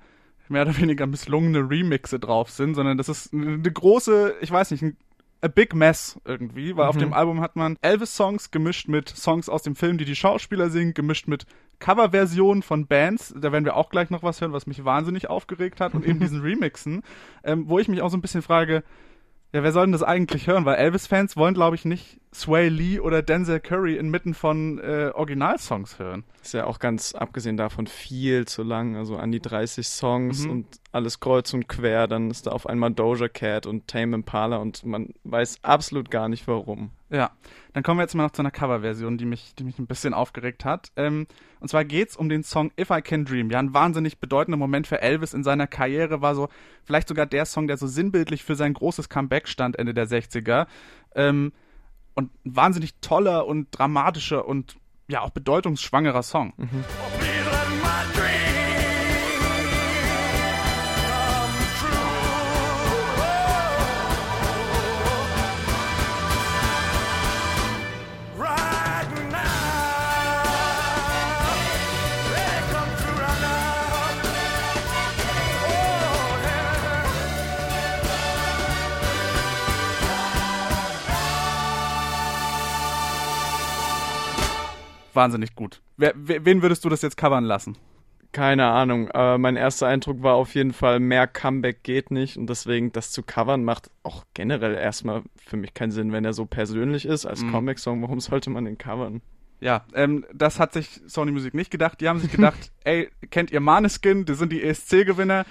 mehr 0.49 0.63
oder 0.63 0.77
weniger 0.79 1.07
misslungene 1.07 1.69
Remixe 1.69 2.19
drauf 2.19 2.51
sind, 2.51 2.75
sondern 2.75 2.99
das 2.99 3.09
ist 3.09 3.33
eine 3.33 3.61
große, 3.61 4.35
ich 4.41 4.51
weiß 4.51 4.71
nicht, 4.71 4.83
ein 4.83 4.97
a 5.43 5.49
big 5.49 5.75
mess 5.75 6.19
irgendwie, 6.25 6.77
weil 6.77 6.89
auf 6.89 6.97
dem 6.97 7.13
Album 7.13 7.41
hat 7.41 7.57
man 7.57 7.77
Elvis-Songs 7.83 8.51
gemischt 8.51 8.89
mit 8.89 9.09
Songs 9.09 9.49
aus 9.49 9.63
dem 9.63 9.77
Film, 9.77 9.99
die 9.99 10.05
die 10.05 10.17
Schauspieler 10.17 10.71
singen, 10.71 10.95
gemischt 10.95 11.29
mit 11.29 11.47
Coverversionen 11.79 12.63
von 12.63 12.87
Bands, 12.87 13.35
da 13.37 13.53
werden 13.53 13.65
wir 13.65 13.77
auch 13.77 13.91
gleich 13.91 14.11
noch 14.11 14.23
was 14.23 14.41
hören, 14.41 14.53
was 14.53 14.67
mich 14.67 14.85
wahnsinnig 14.85 15.29
aufgeregt 15.29 15.81
hat, 15.81 15.95
und 15.95 16.07
eben 16.07 16.21
diesen 16.21 16.41
Remixen, 16.43 17.03
ähm, 17.45 17.69
wo 17.69 17.79
ich 17.79 17.89
mich 17.89 18.03
auch 18.03 18.11
so 18.11 18.17
ein 18.17 18.23
bisschen 18.23 18.43
frage, 18.43 18.83
ja, 19.53 19.63
wer 19.63 19.73
soll 19.73 19.87
denn 19.87 19.93
das 19.93 20.03
eigentlich 20.03 20.47
hören? 20.47 20.65
Weil 20.65 20.77
Elvis-Fans 20.77 21.37
wollen, 21.37 21.55
glaube 21.55 21.77
ich, 21.77 21.85
nicht 21.85 22.19
Sway 22.41 22.69
Lee 22.69 23.01
oder 23.01 23.23
Denzel 23.23 23.61
Curry 23.61 23.97
inmitten 23.97 24.35
von 24.35 24.79
äh, 24.79 25.11
Originalsongs 25.15 25.99
hören. 25.99 26.25
Ist 26.43 26.53
ja 26.55 26.67
auch 26.67 26.79
ganz 26.79 27.15
abgesehen 27.15 27.57
davon 27.57 27.87
viel 27.87 28.45
zu 28.47 28.63
lang. 28.63 28.95
Also 28.97 29.17
an 29.17 29.33
die 29.33 29.41
30 29.41 29.87
Songs 29.89 30.45
Mhm. 30.45 30.51
und 30.51 30.67
alles 30.93 31.19
kreuz 31.21 31.55
und 31.55 31.67
quer. 31.69 32.07
Dann 32.09 32.31
ist 32.31 32.47
da 32.47 32.51
auf 32.53 32.67
einmal 32.67 32.93
Doja 32.93 33.29
Cat 33.29 33.67
und 33.67 33.89
Tame 33.89 34.15
Impala 34.17 34.59
und 34.59 34.85
man 34.85 35.15
weiß 35.25 35.61
absolut 35.63 36.11
gar 36.11 36.29
nicht 36.29 36.47
warum. 36.47 36.91
Ja, 37.09 37.31
dann 37.73 37.83
kommen 37.83 37.99
wir 37.99 38.03
jetzt 38.03 38.15
mal 38.15 38.25
noch 38.25 38.33
zu 38.33 38.43
einer 38.43 38.51
Coverversion, 38.51 39.17
die 39.17 39.25
mich, 39.27 39.55
die 39.55 39.65
mich 39.65 39.79
ein 39.79 39.87
bisschen 39.87 40.13
aufgeregt 40.13 40.65
hat. 40.65 40.91
Ähm, 40.97 41.27
und 41.61 41.69
zwar 41.69 41.85
geht's 41.85 42.17
um 42.17 42.29
den 42.29 42.43
Song 42.43 42.71
If 42.79 42.91
I 42.91 43.01
Can 43.01 43.25
Dream. 43.25 43.49
Ja, 43.51 43.61
ein 43.61 43.73
wahnsinnig 43.73 44.19
bedeutender 44.19 44.59
Moment 44.59 44.87
für 44.87 45.01
Elvis 45.01 45.33
in 45.33 45.43
seiner 45.45 45.67
Karriere 45.69 46.21
war 46.21 46.35
so 46.35 46.49
vielleicht 46.85 47.09
sogar 47.09 47.25
der 47.27 47.47
Song, 47.47 47.67
der 47.67 47.77
so 47.77 47.87
sinnbildlich 47.87 48.43
für 48.45 48.57
sein 48.57 48.75
großes 48.75 49.09
Comeback 49.09 49.49
stand 49.49 49.79
Ende 49.79 49.95
der 49.95 50.07
60er. 50.09 50.67
Ähm, 51.15 51.53
und 52.17 52.33
ein 52.45 52.57
wahnsinnig 52.57 52.95
toller 53.01 53.47
und 53.47 53.69
dramatischer 53.71 54.49
und 54.49 54.77
ja 55.09 55.21
auch 55.21 55.31
bedeutungsschwangerer 55.31 56.25
Song. 56.25 56.53
Please 57.19 57.36
Wahnsinnig 85.17 85.55
gut. 85.55 85.81
Wer, 85.97 86.13
wen 86.17 86.63
würdest 86.63 86.85
du 86.85 86.89
das 86.89 87.03
jetzt 87.03 87.17
covern 87.17 87.45
lassen? 87.45 87.77
Keine 88.33 88.67
Ahnung. 88.67 89.09
Äh, 89.15 89.39
mein 89.39 89.57
erster 89.57 89.87
Eindruck 89.87 90.23
war 90.23 90.35
auf 90.35 90.55
jeden 90.55 90.75
Fall, 90.75 91.01
mehr 91.01 91.27
Comeback 91.27 91.83
geht 91.83 92.11
nicht. 92.11 92.37
Und 92.37 92.49
deswegen 92.51 92.93
das 92.93 93.11
zu 93.11 93.23
covern 93.23 93.65
macht 93.65 93.91
auch 94.03 94.25
generell 94.35 94.75
erstmal 94.75 95.23
für 95.47 95.57
mich 95.57 95.73
keinen 95.73 95.91
Sinn, 95.91 96.13
wenn 96.13 96.25
er 96.27 96.35
so 96.35 96.45
persönlich 96.45 97.07
ist 97.07 97.25
als 97.25 97.43
Mhm. 97.43 97.53
Comic-Song. 97.53 98.03
Warum 98.03 98.21
sollte 98.21 98.51
man 98.51 98.67
den 98.67 98.77
covern? 98.77 99.23
Ja, 99.59 99.87
ähm, 99.95 100.27
das 100.35 100.61
hat 100.61 100.75
sich 100.75 101.01
Sony 101.07 101.33
Music 101.33 101.55
nicht 101.55 101.71
gedacht. 101.71 101.99
Die 102.03 102.09
haben 102.11 102.19
sich 102.19 102.31
gedacht, 102.31 102.73
ey, 102.85 103.09
kennt 103.31 103.51
ihr 103.53 103.61
Maneskin? 103.61 104.27
Die 104.27 104.35
sind 104.35 104.53
die 104.53 104.63
ESC-Gewinner. 104.63 105.47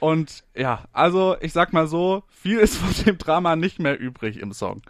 Und 0.00 0.42
ja, 0.56 0.84
also 0.92 1.36
ich 1.40 1.52
sag 1.52 1.72
mal 1.72 1.86
so, 1.86 2.24
viel 2.30 2.58
ist 2.58 2.76
von 2.76 3.04
dem 3.04 3.16
Drama 3.16 3.54
nicht 3.54 3.78
mehr 3.78 3.98
übrig 3.98 4.40
im 4.40 4.52
Song. 4.52 4.82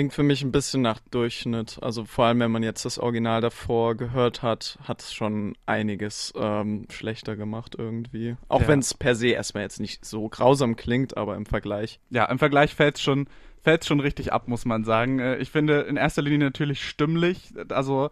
Klingt 0.00 0.14
für 0.14 0.22
mich 0.22 0.42
ein 0.42 0.50
bisschen 0.50 0.80
nach 0.80 0.98
Durchschnitt. 1.10 1.78
Also 1.82 2.06
vor 2.06 2.24
allem, 2.24 2.40
wenn 2.40 2.50
man 2.50 2.62
jetzt 2.62 2.86
das 2.86 2.98
Original 2.98 3.42
davor 3.42 3.96
gehört 3.96 4.40
hat, 4.40 4.78
hat 4.88 5.02
es 5.02 5.12
schon 5.12 5.54
einiges 5.66 6.32
ähm, 6.36 6.86
schlechter 6.90 7.36
gemacht 7.36 7.74
irgendwie. 7.76 8.34
Auch 8.48 8.62
Ja. 8.62 8.68
wenn 8.68 8.78
es 8.78 8.94
per 8.94 9.14
se 9.14 9.28
erstmal 9.28 9.62
jetzt 9.64 9.78
nicht 9.78 10.06
so 10.06 10.26
grausam 10.30 10.76
klingt, 10.76 11.18
aber 11.18 11.36
im 11.36 11.44
Vergleich. 11.44 12.00
Ja, 12.08 12.24
im 12.24 12.38
Vergleich 12.38 12.74
fällt's 12.74 13.02
schon, 13.02 13.28
fällt's 13.60 13.86
schon 13.86 14.00
richtig 14.00 14.32
ab, 14.32 14.48
muss 14.48 14.64
man 14.64 14.84
sagen. 14.84 15.18
Äh, 15.18 15.36
Ich 15.36 15.50
finde 15.50 15.80
in 15.82 15.98
erster 15.98 16.22
Linie 16.22 16.38
natürlich 16.38 16.82
stimmlich. 16.82 17.52
Also 17.68 18.08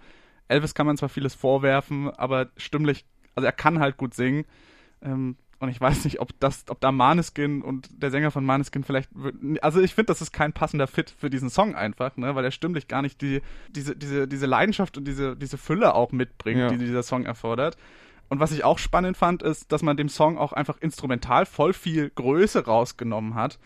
Elvis 0.46 0.74
kann 0.74 0.85
man 0.87 0.98
zwar 0.98 1.09
vieles 1.09 1.35
vorwerfen, 1.35 2.11
aber 2.11 2.51
stimmlich, 2.59 3.07
also 3.35 3.46
er 3.46 3.53
kann 3.53 3.79
halt 3.81 3.96
gut 3.96 4.12
singen. 4.12 4.44
Ähm, 5.01 5.37
und 5.61 5.68
ich 5.71 5.81
weiß 5.81 6.05
nicht, 6.05 6.21
ob 6.21 6.38
das, 6.40 6.64
ob 6.68 6.81
da 6.81 6.92
Maneskin 6.92 7.62
und 7.62 7.88
der 8.03 8.11
Sänger 8.11 8.31
von 8.31 8.44
Maneskin 8.44 8.85
vielleicht, 8.85 9.11
also 9.61 9.81
ich 9.81 9.94
finde, 9.94 10.07
das 10.07 10.23
ist 10.23 10.33
kein 10.33 10.53
passender 10.53 10.87
Fit 10.87 11.11
für 11.11 11.31
diesen 11.31 11.51
Song 11.51 11.75
einfach, 11.75 12.16
ne, 12.16 12.35
weil 12.35 12.44
er 12.44 12.51
stimmlich 12.53 12.87
gar 12.88 13.03
nicht 13.03 13.21
die, 13.21 13.42
diese, 13.71 13.97
diese, 13.97 14.29
diese 14.29 14.47
Leidenschaft 14.47 14.97
und 14.97 15.05
diese, 15.05 15.37
diese 15.37 15.59
Fülle 15.59 15.94
auch 15.94 16.12
mitbringt, 16.12 16.61
Ja. 16.61 16.68
die 16.68 16.79
dieser 16.79 17.03
Song 17.03 17.25
erfordert. 17.25 17.77
Und 18.29 18.40
was 18.40 18.53
ich 18.53 18.62
auch 18.62 18.79
spannend 18.79 19.16
fand, 19.16 19.42
ist, 19.42 19.73
dass 19.73 19.83
man 19.83 19.97
dem 19.97 20.09
Song 20.11 20.38
auch 20.38 20.53
einfach 20.53 20.77
instrumental 20.81 21.47
voll 21.47 21.73
viel 21.73 22.11
Größe 22.11 22.66
rausgenommen 22.66 23.35
hat. 23.35 23.59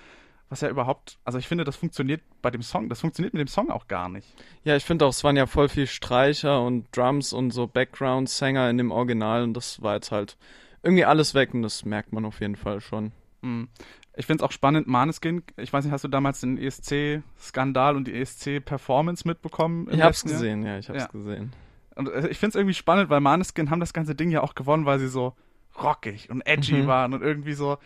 Was 0.48 0.60
ja 0.60 0.68
überhaupt, 0.68 1.18
also 1.24 1.38
ich 1.38 1.48
finde, 1.48 1.64
das 1.64 1.76
funktioniert 1.76 2.20
bei 2.42 2.50
dem 2.50 2.62
Song, 2.62 2.88
das 2.88 3.00
funktioniert 3.00 3.32
mit 3.34 3.40
dem 3.40 3.48
Song 3.48 3.70
auch 3.70 3.88
gar 3.88 4.08
nicht. 4.08 4.28
Ja, 4.64 4.76
ich 4.76 4.84
finde 4.84 5.04
auch, 5.06 5.10
es 5.10 5.24
waren 5.24 5.36
ja 5.36 5.46
voll 5.46 5.68
viel 5.68 5.86
Streicher 5.86 6.62
und 6.62 6.86
Drums 6.96 7.32
und 7.32 7.50
so 7.52 7.66
Background-Sänger 7.66 8.68
in 8.70 8.76
dem 8.78 8.90
Original 8.92 9.42
und 9.44 9.54
das 9.54 9.82
war 9.82 9.94
jetzt 9.94 10.12
halt 10.12 10.36
irgendwie 10.82 11.04
alles 11.04 11.34
weg 11.34 11.54
und 11.54 11.62
das 11.62 11.84
merkt 11.84 12.12
man 12.12 12.24
auf 12.24 12.40
jeden 12.40 12.56
Fall 12.56 12.80
schon. 12.80 13.12
Hm. 13.42 13.68
Ich 14.14 14.26
finde 14.26 14.42
es 14.44 14.46
auch 14.48 14.52
spannend, 14.52 14.86
Maneskin, 14.88 15.42
ich 15.56 15.72
weiß 15.72 15.84
nicht, 15.84 15.92
hast 15.92 16.04
du 16.04 16.08
damals 16.08 16.40
den 16.40 16.58
ESC-Skandal 16.58 17.96
und 17.96 18.06
die 18.06 18.14
ESC-Performance 18.14 19.26
mitbekommen? 19.26 19.86
Ich 19.90 20.00
hab's 20.00 20.24
letzten 20.24 20.28
Jahr? 20.28 20.38
gesehen, 20.38 20.62
ja, 20.66 20.78
ich 20.78 20.88
hab's 20.88 20.98
Ja. 21.02 21.06
gesehen. 21.08 21.52
Und 21.94 22.08
äh, 22.08 22.28
ich 22.28 22.38
finde 22.38 22.50
es 22.50 22.54
irgendwie 22.56 22.74
spannend, 22.74 23.10
weil 23.10 23.20
Maneskin 23.20 23.70
haben 23.70 23.80
das 23.80 23.92
ganze 23.92 24.14
Ding 24.14 24.30
ja 24.30 24.42
auch 24.42 24.54
gewonnen, 24.54 24.84
weil 24.86 24.98
sie 24.98 25.08
so 25.08 25.34
rockig 25.82 26.30
und 26.30 26.42
edgy 26.46 26.74
Mhm. 26.82 26.86
waren 26.86 27.14
und 27.14 27.22
irgendwie 27.22 27.54
so. 27.54 27.78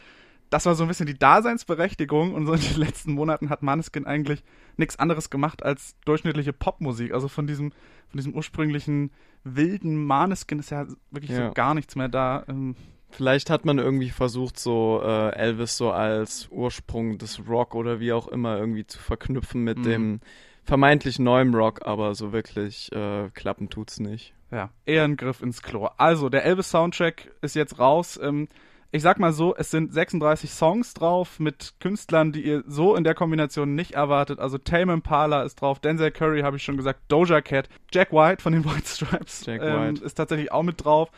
Das 0.51 0.65
war 0.67 0.75
so 0.75 0.85
ein 0.85 0.89
bisschen 0.89 1.07
die 1.07 1.19
Daseinsberechtigung 1.19 2.35
und 2.35 2.47
so 2.47 2.53
in 2.53 2.61
den 2.61 2.77
letzten 2.77 3.13
Monaten 3.13 3.51
hat 3.51 3.63
Maneskin 3.63 4.07
eigentlich 4.07 4.43
nichts 4.77 4.99
anderes 4.99 5.31
gemacht 5.31 5.63
als 5.63 5.97
durchschnittliche 6.05 6.53
Popmusik. 6.53 7.13
Also 7.13 7.29
von 7.29 7.47
diesem, 7.47 7.71
von 7.71 8.17
diesem 8.17 8.35
ursprünglichen 8.35 9.11
wilden 9.45 10.05
Maneskin 10.05 10.59
ist 10.59 10.71
ja 10.71 10.87
wirklich 11.11 11.31
Ja. 11.33 11.49
so 11.49 11.55
gar 11.55 11.75
nichts 11.75 11.97
mehr 11.97 12.09
da. 12.09 12.45
Ähm, 12.49 12.77
Vielleicht 13.11 13.51
hat 13.51 13.65
man 13.65 13.79
irgendwie 13.79 14.11
versucht, 14.11 14.59
so 14.59 15.01
äh, 15.03 15.31
Elvis 15.37 15.77
so 15.77 15.93
als 15.93 16.49
Ursprung 16.51 17.19
des 17.19 17.49
Rock 17.49 17.75
oder 17.77 18.01
wie 18.01 18.13
auch 18.13 18.27
immer 18.29 18.59
irgendwie 18.59 18.87
zu 18.87 18.99
verknüpfen 18.99 19.63
mit 19.63 19.79
Mhm. 19.79 19.83
dem 19.85 20.21
vermeintlich 20.65 21.21
neuen 21.21 21.55
Rock, 21.55 21.87
aber 21.87 22.15
so 22.17 22.33
wirklich 22.33 22.91
äh, 22.93 23.31
klappen 23.33 23.71
tut's 23.71 24.01
nicht. 24.01 24.35
ja, 24.51 24.71
eher 24.85 25.05
ein 25.05 25.17
Griff 25.17 25.41
ins 25.41 25.63
Klo. 25.63 25.87
Also, 25.97 26.29
der 26.29 26.45
Elvis-Soundtrack 26.45 27.33
ist 27.43 27.55
jetzt 27.55 27.79
raus. 27.79 28.19
Ähm, 28.23 28.49
ich 28.97 29.03
sag 29.03 29.19
mal 29.19 29.33
so, 29.33 29.55
es 29.55 29.71
sind 29.71 29.93
36 29.93 30.51
Songs 30.51 30.95
drauf 30.95 31.39
mit 31.39 31.75
Künstlern, 31.81 32.33
die 32.33 32.45
ihr 32.45 32.65
so 32.67 32.97
in 32.97 33.05
der 33.05 33.15
Kombination 33.15 33.75
nicht 33.75 33.93
erwartet. 33.93 34.41
Also 34.41 34.59
Tame 34.59 34.93
Impala 34.93 35.43
ist 35.43 35.61
drauf, 35.61 35.79
Denzel 35.79 36.11
Curry 36.11 36.41
habe 36.41 36.57
ich 36.57 36.63
schon 36.63 36.77
gesagt, 36.77 37.01
Doja 37.09 37.41
Cat, 37.41 37.69
Jack 37.93 38.13
White 38.13 38.43
von 38.43 38.53
den 38.53 38.65
White 38.67 38.87
Stripes 38.87 39.45
Jack 39.47 39.63
ähm, 39.63 39.81
White. 39.81 40.05
ist 40.05 40.15
tatsächlich 40.15 40.51
auch 40.51 40.63
mit 40.63 40.85
drauf. 40.85 41.11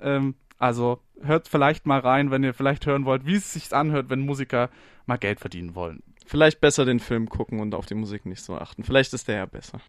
Ähm, 0.00 0.34
also 0.58 1.00
hört 1.20 1.48
vielleicht 1.48 1.86
mal 1.86 1.98
rein, 1.98 2.30
wenn 2.30 2.44
ihr 2.44 2.54
vielleicht 2.54 2.86
hören 2.86 3.04
wollt, 3.04 3.26
wie 3.26 3.36
es 3.36 3.52
sich 3.52 3.72
anhört, 3.72 4.10
wenn 4.10 4.20
Musiker 4.20 4.70
mal 5.06 5.16
Geld 5.16 5.40
verdienen 5.40 5.74
wollen. 5.74 6.02
Vielleicht 6.26 6.60
besser 6.60 6.84
den 6.84 7.00
Film 7.00 7.28
gucken 7.28 7.60
und 7.60 7.74
auf 7.74 7.86
die 7.86 7.94
Musik 7.94 8.26
nicht 8.26 8.42
so 8.42 8.54
achten. 8.54 8.84
Vielleicht 8.84 9.12
ist 9.12 9.26
der 9.26 9.36
ja 9.36 9.46
besser. 9.46 9.80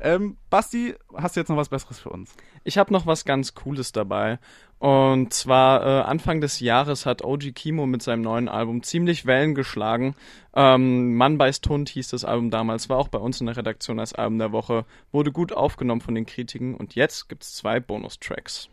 Ähm, 0.00 0.36
Basti, 0.50 0.94
hast 1.14 1.36
du 1.36 1.40
jetzt 1.40 1.48
noch 1.48 1.56
was 1.56 1.68
Besseres 1.68 1.98
für 1.98 2.10
uns? 2.10 2.34
Ich 2.64 2.78
habe 2.78 2.92
noch 2.92 3.06
was 3.06 3.24
ganz 3.24 3.54
Cooles 3.54 3.92
dabei. 3.92 4.38
Und 4.78 5.32
zwar 5.32 5.82
äh, 5.82 6.02
Anfang 6.02 6.42
des 6.42 6.60
Jahres 6.60 7.06
hat 7.06 7.24
OG 7.24 7.54
Kimo 7.54 7.86
mit 7.86 8.02
seinem 8.02 8.22
neuen 8.22 8.48
Album 8.48 8.82
ziemlich 8.82 9.24
Wellen 9.24 9.54
geschlagen. 9.54 10.14
Ähm, 10.54 11.14
Mann 11.14 11.38
beißt 11.38 11.66
Hund 11.68 11.88
hieß 11.88 12.08
das 12.08 12.24
Album 12.24 12.50
damals, 12.50 12.90
war 12.90 12.98
auch 12.98 13.08
bei 13.08 13.18
uns 13.18 13.40
in 13.40 13.46
der 13.46 13.56
Redaktion 13.56 13.98
als 13.98 14.12
Album 14.12 14.38
der 14.38 14.52
Woche, 14.52 14.84
wurde 15.10 15.32
gut 15.32 15.52
aufgenommen 15.52 16.02
von 16.02 16.14
den 16.14 16.26
Kritiken 16.26 16.74
und 16.74 16.94
jetzt 16.94 17.30
gibt's 17.30 17.54
zwei 17.54 17.80
Bonustracks. 17.80 18.68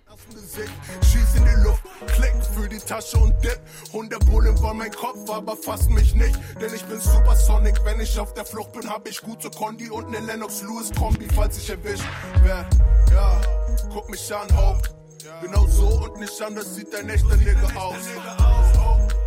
Schieß 1.01 1.35
in 1.37 1.45
die 1.45 1.63
Luft, 1.63 1.83
klick 2.07 2.33
für 2.55 2.67
die 2.67 2.79
Tasche 2.79 3.17
und 3.17 3.33
dip. 3.41 3.61
100 3.87 4.25
Bullen 4.29 4.61
war 4.61 4.73
mein 4.73 4.91
Kopf, 4.91 5.29
aber 5.29 5.55
fasst 5.55 5.89
mich 5.89 6.13
nicht, 6.13 6.37
denn 6.59 6.73
ich 6.75 6.83
bin 6.83 6.99
Supersonic. 6.99 7.75
Wenn 7.85 8.01
ich 8.01 8.19
auf 8.19 8.33
der 8.33 8.43
Flucht 8.43 8.73
bin, 8.73 8.89
hab 8.89 9.07
ich 9.07 9.21
gute 9.21 9.49
Kondi 9.49 9.89
und 9.89 10.11
ne 10.11 10.19
Lennox 10.19 10.61
Lewis 10.63 10.91
Kombi, 10.93 11.27
falls 11.33 11.57
ich 11.57 11.69
erwischt 11.69 12.03
werd. 12.43 12.67
Ja, 13.13 13.41
guck 13.93 14.09
mich 14.09 14.33
an, 14.33 14.47
ho. 14.57 14.77
Genau 15.41 15.67
so 15.67 15.87
und 15.87 16.19
nicht 16.19 16.41
anders 16.41 16.75
sieht 16.75 16.93
dein 16.93 17.09
echter 17.09 17.35
Nigger 17.37 17.69
aus. 17.77 17.95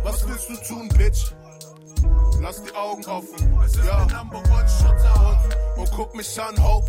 Was 0.03 0.27
willst 0.27 0.49
du 0.49 0.55
tun, 0.73 0.89
Bitch? 0.89 1.33
Lass 2.41 2.63
die 2.63 2.73
Augen 2.75 3.05
offen, 3.05 3.53
ja. 3.85 4.01
Und, 4.03 5.79
und 5.79 5.91
guck 5.91 6.15
mich 6.15 6.39
an, 6.39 6.55
ho. 6.63 6.83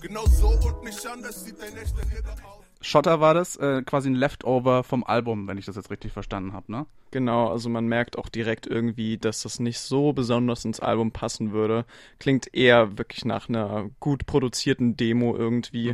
Genau 0.00 0.24
so 0.26 0.48
und 0.48 0.84
nicht 0.84 1.06
anders 1.06 1.44
sieht 1.44 1.60
dein 1.60 1.76
echter 1.76 2.04
Nigger 2.06 2.32
aus. 2.44 2.58
Schotter 2.80 3.20
war 3.20 3.34
das, 3.34 3.56
äh, 3.56 3.82
quasi 3.82 4.08
ein 4.08 4.14
Leftover 4.14 4.84
vom 4.84 5.02
Album, 5.02 5.48
wenn 5.48 5.58
ich 5.58 5.66
das 5.66 5.74
jetzt 5.74 5.90
richtig 5.90 6.12
verstanden 6.12 6.52
habe, 6.52 6.70
ne? 6.70 6.86
Genau, 7.10 7.48
also 7.48 7.68
man 7.68 7.86
merkt 7.88 8.16
auch 8.16 8.28
direkt 8.28 8.68
irgendwie, 8.68 9.18
dass 9.18 9.42
das 9.42 9.58
nicht 9.58 9.80
so 9.80 10.12
besonders 10.12 10.64
ins 10.64 10.78
Album 10.78 11.10
passen 11.10 11.52
würde. 11.52 11.86
Klingt 12.20 12.54
eher 12.54 12.96
wirklich 12.96 13.24
nach 13.24 13.48
einer 13.48 13.90
gut 13.98 14.26
produzierten 14.26 14.96
Demo 14.96 15.34
irgendwie. 15.36 15.90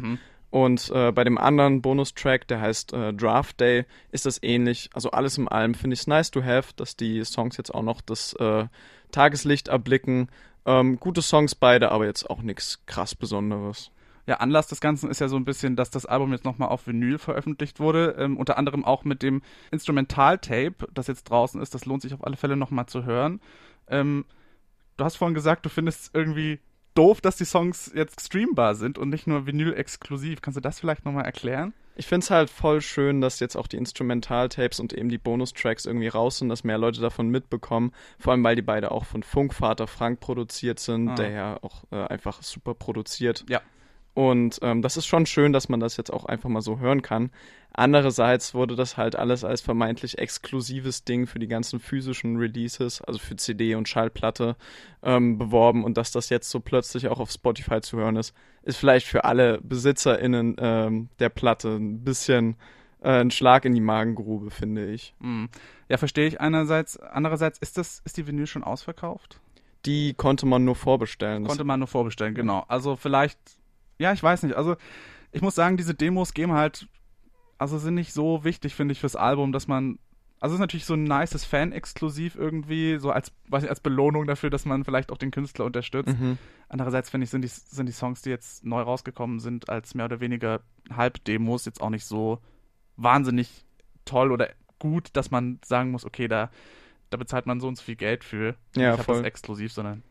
Und 0.54 0.88
äh, 0.94 1.10
bei 1.10 1.24
dem 1.24 1.36
anderen 1.36 1.82
Bonustrack, 1.82 2.46
der 2.46 2.60
heißt 2.60 2.92
äh, 2.92 3.12
Draft 3.12 3.58
Day, 3.58 3.86
ist 4.12 4.24
das 4.24 4.40
ähnlich. 4.40 4.88
Also 4.94 5.10
alles 5.10 5.36
in 5.36 5.48
allem 5.48 5.74
finde 5.74 5.94
ich 5.94 6.02
es 6.02 6.06
nice 6.06 6.30
to 6.30 6.44
have, 6.44 6.74
dass 6.76 6.94
die 6.94 7.24
Songs 7.24 7.56
jetzt 7.56 7.74
auch 7.74 7.82
noch 7.82 8.00
das 8.00 8.34
äh, 8.34 8.66
Tageslicht 9.10 9.66
erblicken. 9.66 10.28
Ähm, 10.64 11.00
gute 11.00 11.22
Songs 11.22 11.56
beide, 11.56 11.90
aber 11.90 12.06
jetzt 12.06 12.30
auch 12.30 12.40
nichts 12.40 12.86
krass 12.86 13.16
Besonderes. 13.16 13.90
Ja, 14.28 14.36
Anlass 14.36 14.68
des 14.68 14.80
Ganzen 14.80 15.10
ist 15.10 15.20
ja 15.20 15.26
so 15.26 15.34
ein 15.34 15.44
bisschen, 15.44 15.74
dass 15.74 15.90
das 15.90 16.06
Album 16.06 16.30
jetzt 16.30 16.44
nochmal 16.44 16.68
auf 16.68 16.86
Vinyl 16.86 17.18
veröffentlicht 17.18 17.80
wurde. 17.80 18.14
Ähm, 18.16 18.36
unter 18.36 18.56
anderem 18.56 18.84
auch 18.84 19.02
mit 19.02 19.24
dem 19.24 19.42
Instrumental-Tape, 19.72 20.86
das 20.94 21.08
jetzt 21.08 21.24
draußen 21.24 21.60
ist. 21.60 21.74
Das 21.74 21.84
lohnt 21.84 22.02
sich 22.02 22.14
auf 22.14 22.24
alle 22.24 22.36
Fälle 22.36 22.56
nochmal 22.56 22.86
zu 22.86 23.02
hören. 23.02 23.40
Ähm, 23.88 24.24
du 24.98 25.04
hast 25.04 25.16
vorhin 25.16 25.34
gesagt, 25.34 25.66
du 25.66 25.68
findest 25.68 26.00
es 26.00 26.10
irgendwie 26.14 26.60
doof, 26.94 27.20
dass 27.20 27.36
die 27.36 27.44
Songs 27.44 27.90
jetzt 27.94 28.20
streambar 28.20 28.74
sind 28.74 28.98
und 28.98 29.10
nicht 29.10 29.26
nur 29.26 29.46
Vinyl-exklusiv. 29.46 30.42
Kannst 30.42 30.56
du 30.56 30.60
das 30.60 30.80
vielleicht 30.80 31.04
nochmal 31.04 31.24
erklären? 31.24 31.72
Ich 31.96 32.06
find's 32.06 32.30
halt 32.30 32.50
voll 32.50 32.80
schön, 32.80 33.20
dass 33.20 33.38
jetzt 33.38 33.54
auch 33.56 33.68
die 33.68 33.76
Instrumentaltapes 33.76 34.80
und 34.80 34.92
eben 34.92 35.08
die 35.08 35.18
Bonustracks 35.18 35.86
irgendwie 35.86 36.08
raus 36.08 36.38
sind, 36.38 36.48
dass 36.48 36.64
mehr 36.64 36.78
Leute 36.78 37.00
davon 37.00 37.28
mitbekommen. 37.28 37.92
Vor 38.18 38.32
allem, 38.32 38.42
weil 38.42 38.56
die 38.56 38.62
beide 38.62 38.90
auch 38.90 39.04
von 39.04 39.22
Funkvater 39.22 39.86
Frank 39.86 40.18
produziert 40.18 40.80
sind, 40.80 41.10
Ah. 41.10 41.14
der 41.14 41.30
ja 41.30 41.58
auch 41.62 41.84
äh, 41.92 41.96
einfach 42.06 42.42
super 42.42 42.74
produziert. 42.74 43.44
Ja. 43.48 43.60
Und 44.14 44.60
ähm, 44.62 44.80
das 44.80 44.96
ist 44.96 45.06
schon 45.06 45.26
schön, 45.26 45.52
dass 45.52 45.68
man 45.68 45.80
das 45.80 45.96
jetzt 45.96 46.12
auch 46.12 46.24
einfach 46.24 46.48
mal 46.48 46.62
so 46.62 46.78
hören 46.78 47.02
kann. 47.02 47.30
Andererseits 47.72 48.54
wurde 48.54 48.76
das 48.76 48.96
halt 48.96 49.16
alles 49.16 49.42
als 49.42 49.60
vermeintlich 49.60 50.18
exklusives 50.18 51.02
Ding 51.02 51.26
für 51.26 51.40
die 51.40 51.48
ganzen 51.48 51.80
physischen 51.80 52.36
Releases, 52.36 53.02
also 53.02 53.18
für 53.18 53.34
CD 53.34 53.74
und 53.74 53.88
Schallplatte, 53.88 54.54
ähm, 55.02 55.36
beworben. 55.38 55.82
Und 55.82 55.98
dass 55.98 56.12
das 56.12 56.28
jetzt 56.28 56.48
so 56.48 56.60
plötzlich 56.60 57.08
auch 57.08 57.18
auf 57.18 57.32
Spotify 57.32 57.80
zu 57.80 57.96
hören 57.96 58.14
ist, 58.14 58.32
ist 58.62 58.76
vielleicht 58.76 59.08
für 59.08 59.24
alle 59.24 59.60
BesitzerInnen 59.60 60.54
ähm, 60.58 61.08
der 61.18 61.30
Platte 61.30 61.74
ein 61.74 62.04
bisschen 62.04 62.54
äh, 63.04 63.20
ein 63.20 63.32
Schlag 63.32 63.64
in 63.64 63.74
die 63.74 63.80
Magengrube, 63.80 64.50
finde 64.50 64.90
ich. 64.90 65.14
Hm. 65.20 65.48
Ja, 65.88 65.96
verstehe 65.96 66.28
ich 66.28 66.40
einerseits. 66.40 66.96
Andererseits, 66.98 67.58
ist, 67.58 67.76
das, 67.76 68.00
ist 68.04 68.16
die 68.16 68.26
Vinyl 68.28 68.46
schon 68.46 68.62
ausverkauft? 68.62 69.40
Die 69.84 70.14
konnte 70.14 70.46
man 70.46 70.64
nur 70.64 70.76
vorbestellen. 70.76 71.44
Konnte 71.44 71.64
man 71.64 71.80
nur 71.80 71.88
vorbestellen, 71.88 72.34
genau. 72.34 72.64
Also 72.68 72.96
vielleicht, 72.96 73.38
ja, 73.98 74.12
ich 74.12 74.22
weiß 74.22 74.42
nicht. 74.42 74.56
Also 74.56 74.76
ich 75.32 75.42
muss 75.42 75.54
sagen, 75.54 75.76
diese 75.76 75.94
Demos 75.94 76.34
geben 76.34 76.52
halt, 76.52 76.88
also 77.58 77.78
sind 77.78 77.94
nicht 77.94 78.12
so 78.12 78.44
wichtig, 78.44 78.74
finde 78.74 78.92
ich, 78.92 79.00
fürs 79.00 79.16
Album, 79.16 79.52
dass 79.52 79.68
man, 79.68 79.98
also 80.40 80.54
es 80.54 80.58
ist 80.58 80.60
natürlich 80.60 80.84
so 80.84 80.94
ein 80.94 81.04
nices 81.04 81.44
Fan-Exklusiv 81.44 82.36
irgendwie, 82.36 82.98
so 82.98 83.10
als, 83.10 83.32
weiß 83.48 83.64
ich, 83.64 83.70
als 83.70 83.80
Belohnung 83.80 84.26
dafür, 84.26 84.50
dass 84.50 84.64
man 84.64 84.84
vielleicht 84.84 85.10
auch 85.10 85.18
den 85.18 85.30
Künstler 85.30 85.64
unterstützt. 85.64 86.18
Mhm. 86.18 86.38
Andererseits 86.68 87.10
finde 87.10 87.24
ich, 87.24 87.30
sind 87.30 87.42
die, 87.42 87.48
sind 87.48 87.86
die 87.86 87.92
Songs, 87.92 88.22
die 88.22 88.30
jetzt 88.30 88.64
neu 88.64 88.82
rausgekommen 88.82 89.40
sind, 89.40 89.68
als 89.68 89.94
mehr 89.94 90.06
oder 90.06 90.20
weniger 90.20 90.60
Halbdemos 90.90 91.64
jetzt 91.64 91.80
auch 91.80 91.90
nicht 91.90 92.04
so 92.04 92.40
wahnsinnig 92.96 93.64
toll 94.04 94.32
oder 94.32 94.50
gut, 94.78 95.08
dass 95.14 95.30
man 95.30 95.58
sagen 95.64 95.90
muss, 95.90 96.04
okay, 96.04 96.28
da, 96.28 96.50
da 97.10 97.16
bezahlt 97.16 97.46
man 97.46 97.60
so 97.60 97.68
und 97.68 97.76
so 97.76 97.82
viel 97.82 97.96
Geld 97.96 98.24
für. 98.24 98.56
Ja, 98.76 98.94
ich 98.94 98.98
habe 98.98 99.12
das 99.14 99.22
exklusiv, 99.22 99.72
sondern. 99.72 100.02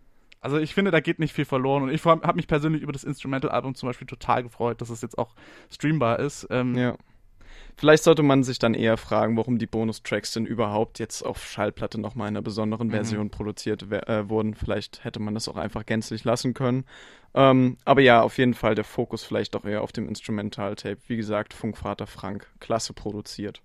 Also 0.43 0.57
ich 0.57 0.73
finde, 0.73 0.91
da 0.91 0.99
geht 0.99 1.19
nicht 1.19 1.33
viel 1.33 1.45
verloren 1.45 1.83
und 1.83 1.89
ich 1.89 2.03
habe 2.03 2.35
mich 2.35 2.47
persönlich 2.47 2.81
über 2.81 2.91
das 2.91 3.05
Instrumental-Album 3.05 3.75
zum 3.75 3.87
Beispiel 3.87 4.07
total 4.07 4.43
gefreut, 4.43 4.81
dass 4.81 4.89
es 4.89 5.01
jetzt 5.01 5.17
auch 5.17 5.35
streambar 5.71 6.19
ist. 6.19 6.45
Ähm, 6.49 6.75
Ja. 6.75 6.97
Vielleicht 7.75 8.03
sollte 8.03 8.23
man 8.23 8.43
sich 8.43 8.59
dann 8.59 8.73
eher 8.73 8.97
fragen, 8.97 9.37
warum 9.37 9.57
die 9.57 9.67
Bonustracks 9.67 10.31
denn 10.33 10.45
überhaupt 10.45 10.99
jetzt 10.99 11.23
auf 11.23 11.43
Schallplatte 11.43 11.99
nochmal 11.99 12.27
in 12.27 12.35
einer 12.35 12.43
besonderen 12.43 12.87
mhm. 12.87 12.91
Version 12.91 13.29
produziert 13.29 13.83
äh, 13.91 14.29
wurden. 14.29 14.53
Vielleicht 14.53 15.03
hätte 15.03 15.19
man 15.19 15.33
das 15.33 15.47
auch 15.47 15.55
einfach 15.55 15.85
gänzlich 15.85 16.23
lassen 16.23 16.53
können. 16.53 16.85
Ähm, 17.33 17.77
aber 17.85 18.01
ja, 18.01 18.21
auf 18.21 18.37
jeden 18.37 18.53
Fall 18.53 18.75
der 18.75 18.83
Fokus 18.83 19.23
vielleicht 19.23 19.55
auch 19.55 19.65
eher 19.65 19.81
auf 19.81 19.91
dem 19.91 20.07
Instrumental-Tape. 20.07 20.99
Wie 21.07 21.15
gesagt, 21.15 21.53
Funkvater 21.53 22.05
Frank, 22.05 22.47
klasse 22.59 22.93
produziert. 22.93 23.61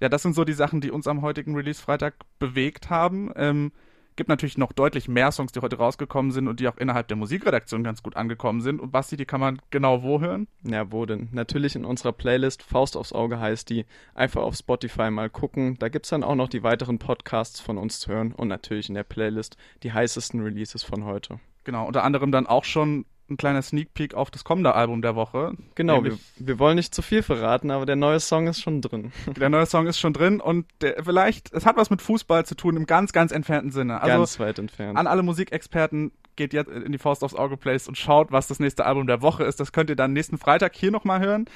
Ja, 0.00 0.08
das 0.08 0.22
sind 0.22 0.34
so 0.34 0.44
die 0.44 0.52
Sachen, 0.52 0.80
die 0.80 0.90
uns 0.90 1.06
am 1.06 1.22
heutigen 1.22 1.54
Release-Freitag 1.54 2.14
bewegt 2.38 2.88
haben. 2.88 3.30
Ähm, 3.36 3.72
gibt 4.16 4.28
natürlich 4.28 4.58
noch 4.58 4.72
deutlich 4.72 5.08
mehr 5.08 5.32
Songs, 5.32 5.52
die 5.52 5.60
heute 5.60 5.76
rausgekommen 5.76 6.32
sind 6.32 6.48
und 6.48 6.60
die 6.60 6.68
auch 6.68 6.76
innerhalb 6.76 7.08
der 7.08 7.16
Musikredaktion 7.16 7.84
ganz 7.84 8.02
gut 8.02 8.16
angekommen 8.16 8.60
sind. 8.60 8.80
Und 8.80 8.92
Basti, 8.92 9.16
die 9.16 9.24
kann 9.24 9.40
man 9.40 9.60
genau 9.70 10.02
wo 10.02 10.20
hören? 10.20 10.48
Ja, 10.62 10.90
wo 10.92 11.06
denn? 11.06 11.28
Natürlich 11.32 11.76
in 11.76 11.84
unserer 11.84 12.12
Playlist 12.12 12.62
Faust 12.62 12.96
aufs 12.96 13.12
Auge 13.12 13.40
heißt 13.40 13.70
die. 13.70 13.86
Einfach 14.14 14.42
auf 14.42 14.56
Spotify 14.56 15.10
mal 15.10 15.30
gucken. 15.30 15.76
Da 15.78 15.88
gibt 15.88 16.06
es 16.06 16.10
dann 16.10 16.24
auch 16.24 16.34
noch 16.34 16.48
die 16.48 16.62
weiteren 16.62 16.98
Podcasts 16.98 17.60
von 17.60 17.78
uns 17.78 18.00
zu 18.00 18.12
hören 18.12 18.32
und 18.32 18.48
natürlich 18.48 18.88
in 18.88 18.94
der 18.94 19.04
Playlist 19.04 19.56
die 19.82 19.92
heißesten 19.92 20.40
Releases 20.40 20.82
von 20.82 21.04
heute. 21.04 21.40
Genau, 21.64 21.86
unter 21.86 22.04
anderem 22.04 22.32
dann 22.32 22.46
auch 22.46 22.64
schon 22.64 23.06
ein 23.32 23.36
kleiner 23.36 23.62
Sneak 23.62 23.94
Peek 23.94 24.14
auf 24.14 24.30
das 24.30 24.44
kommende 24.44 24.74
Album 24.74 25.02
der 25.02 25.16
Woche. 25.16 25.52
Genau, 25.74 26.04
wir, 26.04 26.18
wir, 26.36 26.58
wollen 26.58 26.76
nicht 26.76 26.94
zu 26.94 27.02
viel 27.02 27.22
verraten, 27.22 27.70
aber 27.70 27.86
der 27.86 27.96
neue 27.96 28.20
Song 28.20 28.46
ist 28.46 28.60
schon 28.60 28.80
drin. 28.80 29.12
Der 29.36 29.48
neue 29.48 29.66
Song 29.66 29.86
ist 29.86 29.98
schon 29.98 30.12
drin 30.12 30.40
und 30.40 30.66
der, 30.80 31.02
vielleicht, 31.02 31.52
es 31.52 31.66
hat 31.66 31.76
was 31.76 31.90
mit 31.90 32.00
Fußball 32.00 32.46
zu 32.46 32.54
tun, 32.54 32.76
im 32.76 32.86
ganz, 32.86 33.12
ganz 33.12 33.32
entfernten 33.32 33.72
Sinne. 33.72 34.00
Also 34.00 34.18
ganz 34.18 34.38
weit 34.38 34.58
entfernt. 34.58 34.98
An 34.98 35.06
alle 35.06 35.22
Musikexperten 35.22 36.12
geht 36.36 36.52
jetzt 36.52 36.70
in 36.70 36.92
die 36.92 36.98
Faust 36.98 37.24
aufs 37.24 37.34
Auge 37.34 37.56
Place 37.56 37.88
und 37.88 37.98
schaut, 37.98 38.30
was 38.30 38.46
das 38.46 38.60
nächste 38.60 38.86
Album 38.86 39.06
der 39.06 39.22
Woche 39.22 39.44
ist. 39.44 39.60
Das 39.60 39.72
könnt 39.72 39.90
ihr 39.90 39.96
dann 39.96 40.12
nächsten 40.12 40.38
Freitag 40.38 40.76
hier 40.76 40.90
nochmal 40.90 41.20
hören. 41.20 41.46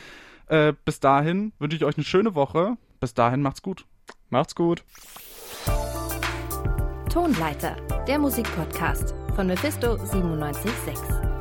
Äh, 0.48 0.72
bis 0.84 1.00
dahin 1.00 1.52
wünsche 1.58 1.76
ich 1.76 1.84
euch 1.84 1.96
eine 1.96 2.04
schöne 2.04 2.34
Woche. 2.34 2.76
Bis 3.00 3.14
dahin 3.14 3.42
macht's 3.42 3.62
gut. 3.62 3.84
Macht's 4.30 4.54
gut. 4.54 4.84
Tonleiter, 7.10 7.76
der 8.06 8.18
Musikpodcast 8.18 9.14
von 9.34 9.46
Mephisto 9.46 9.96
976. 9.96 11.35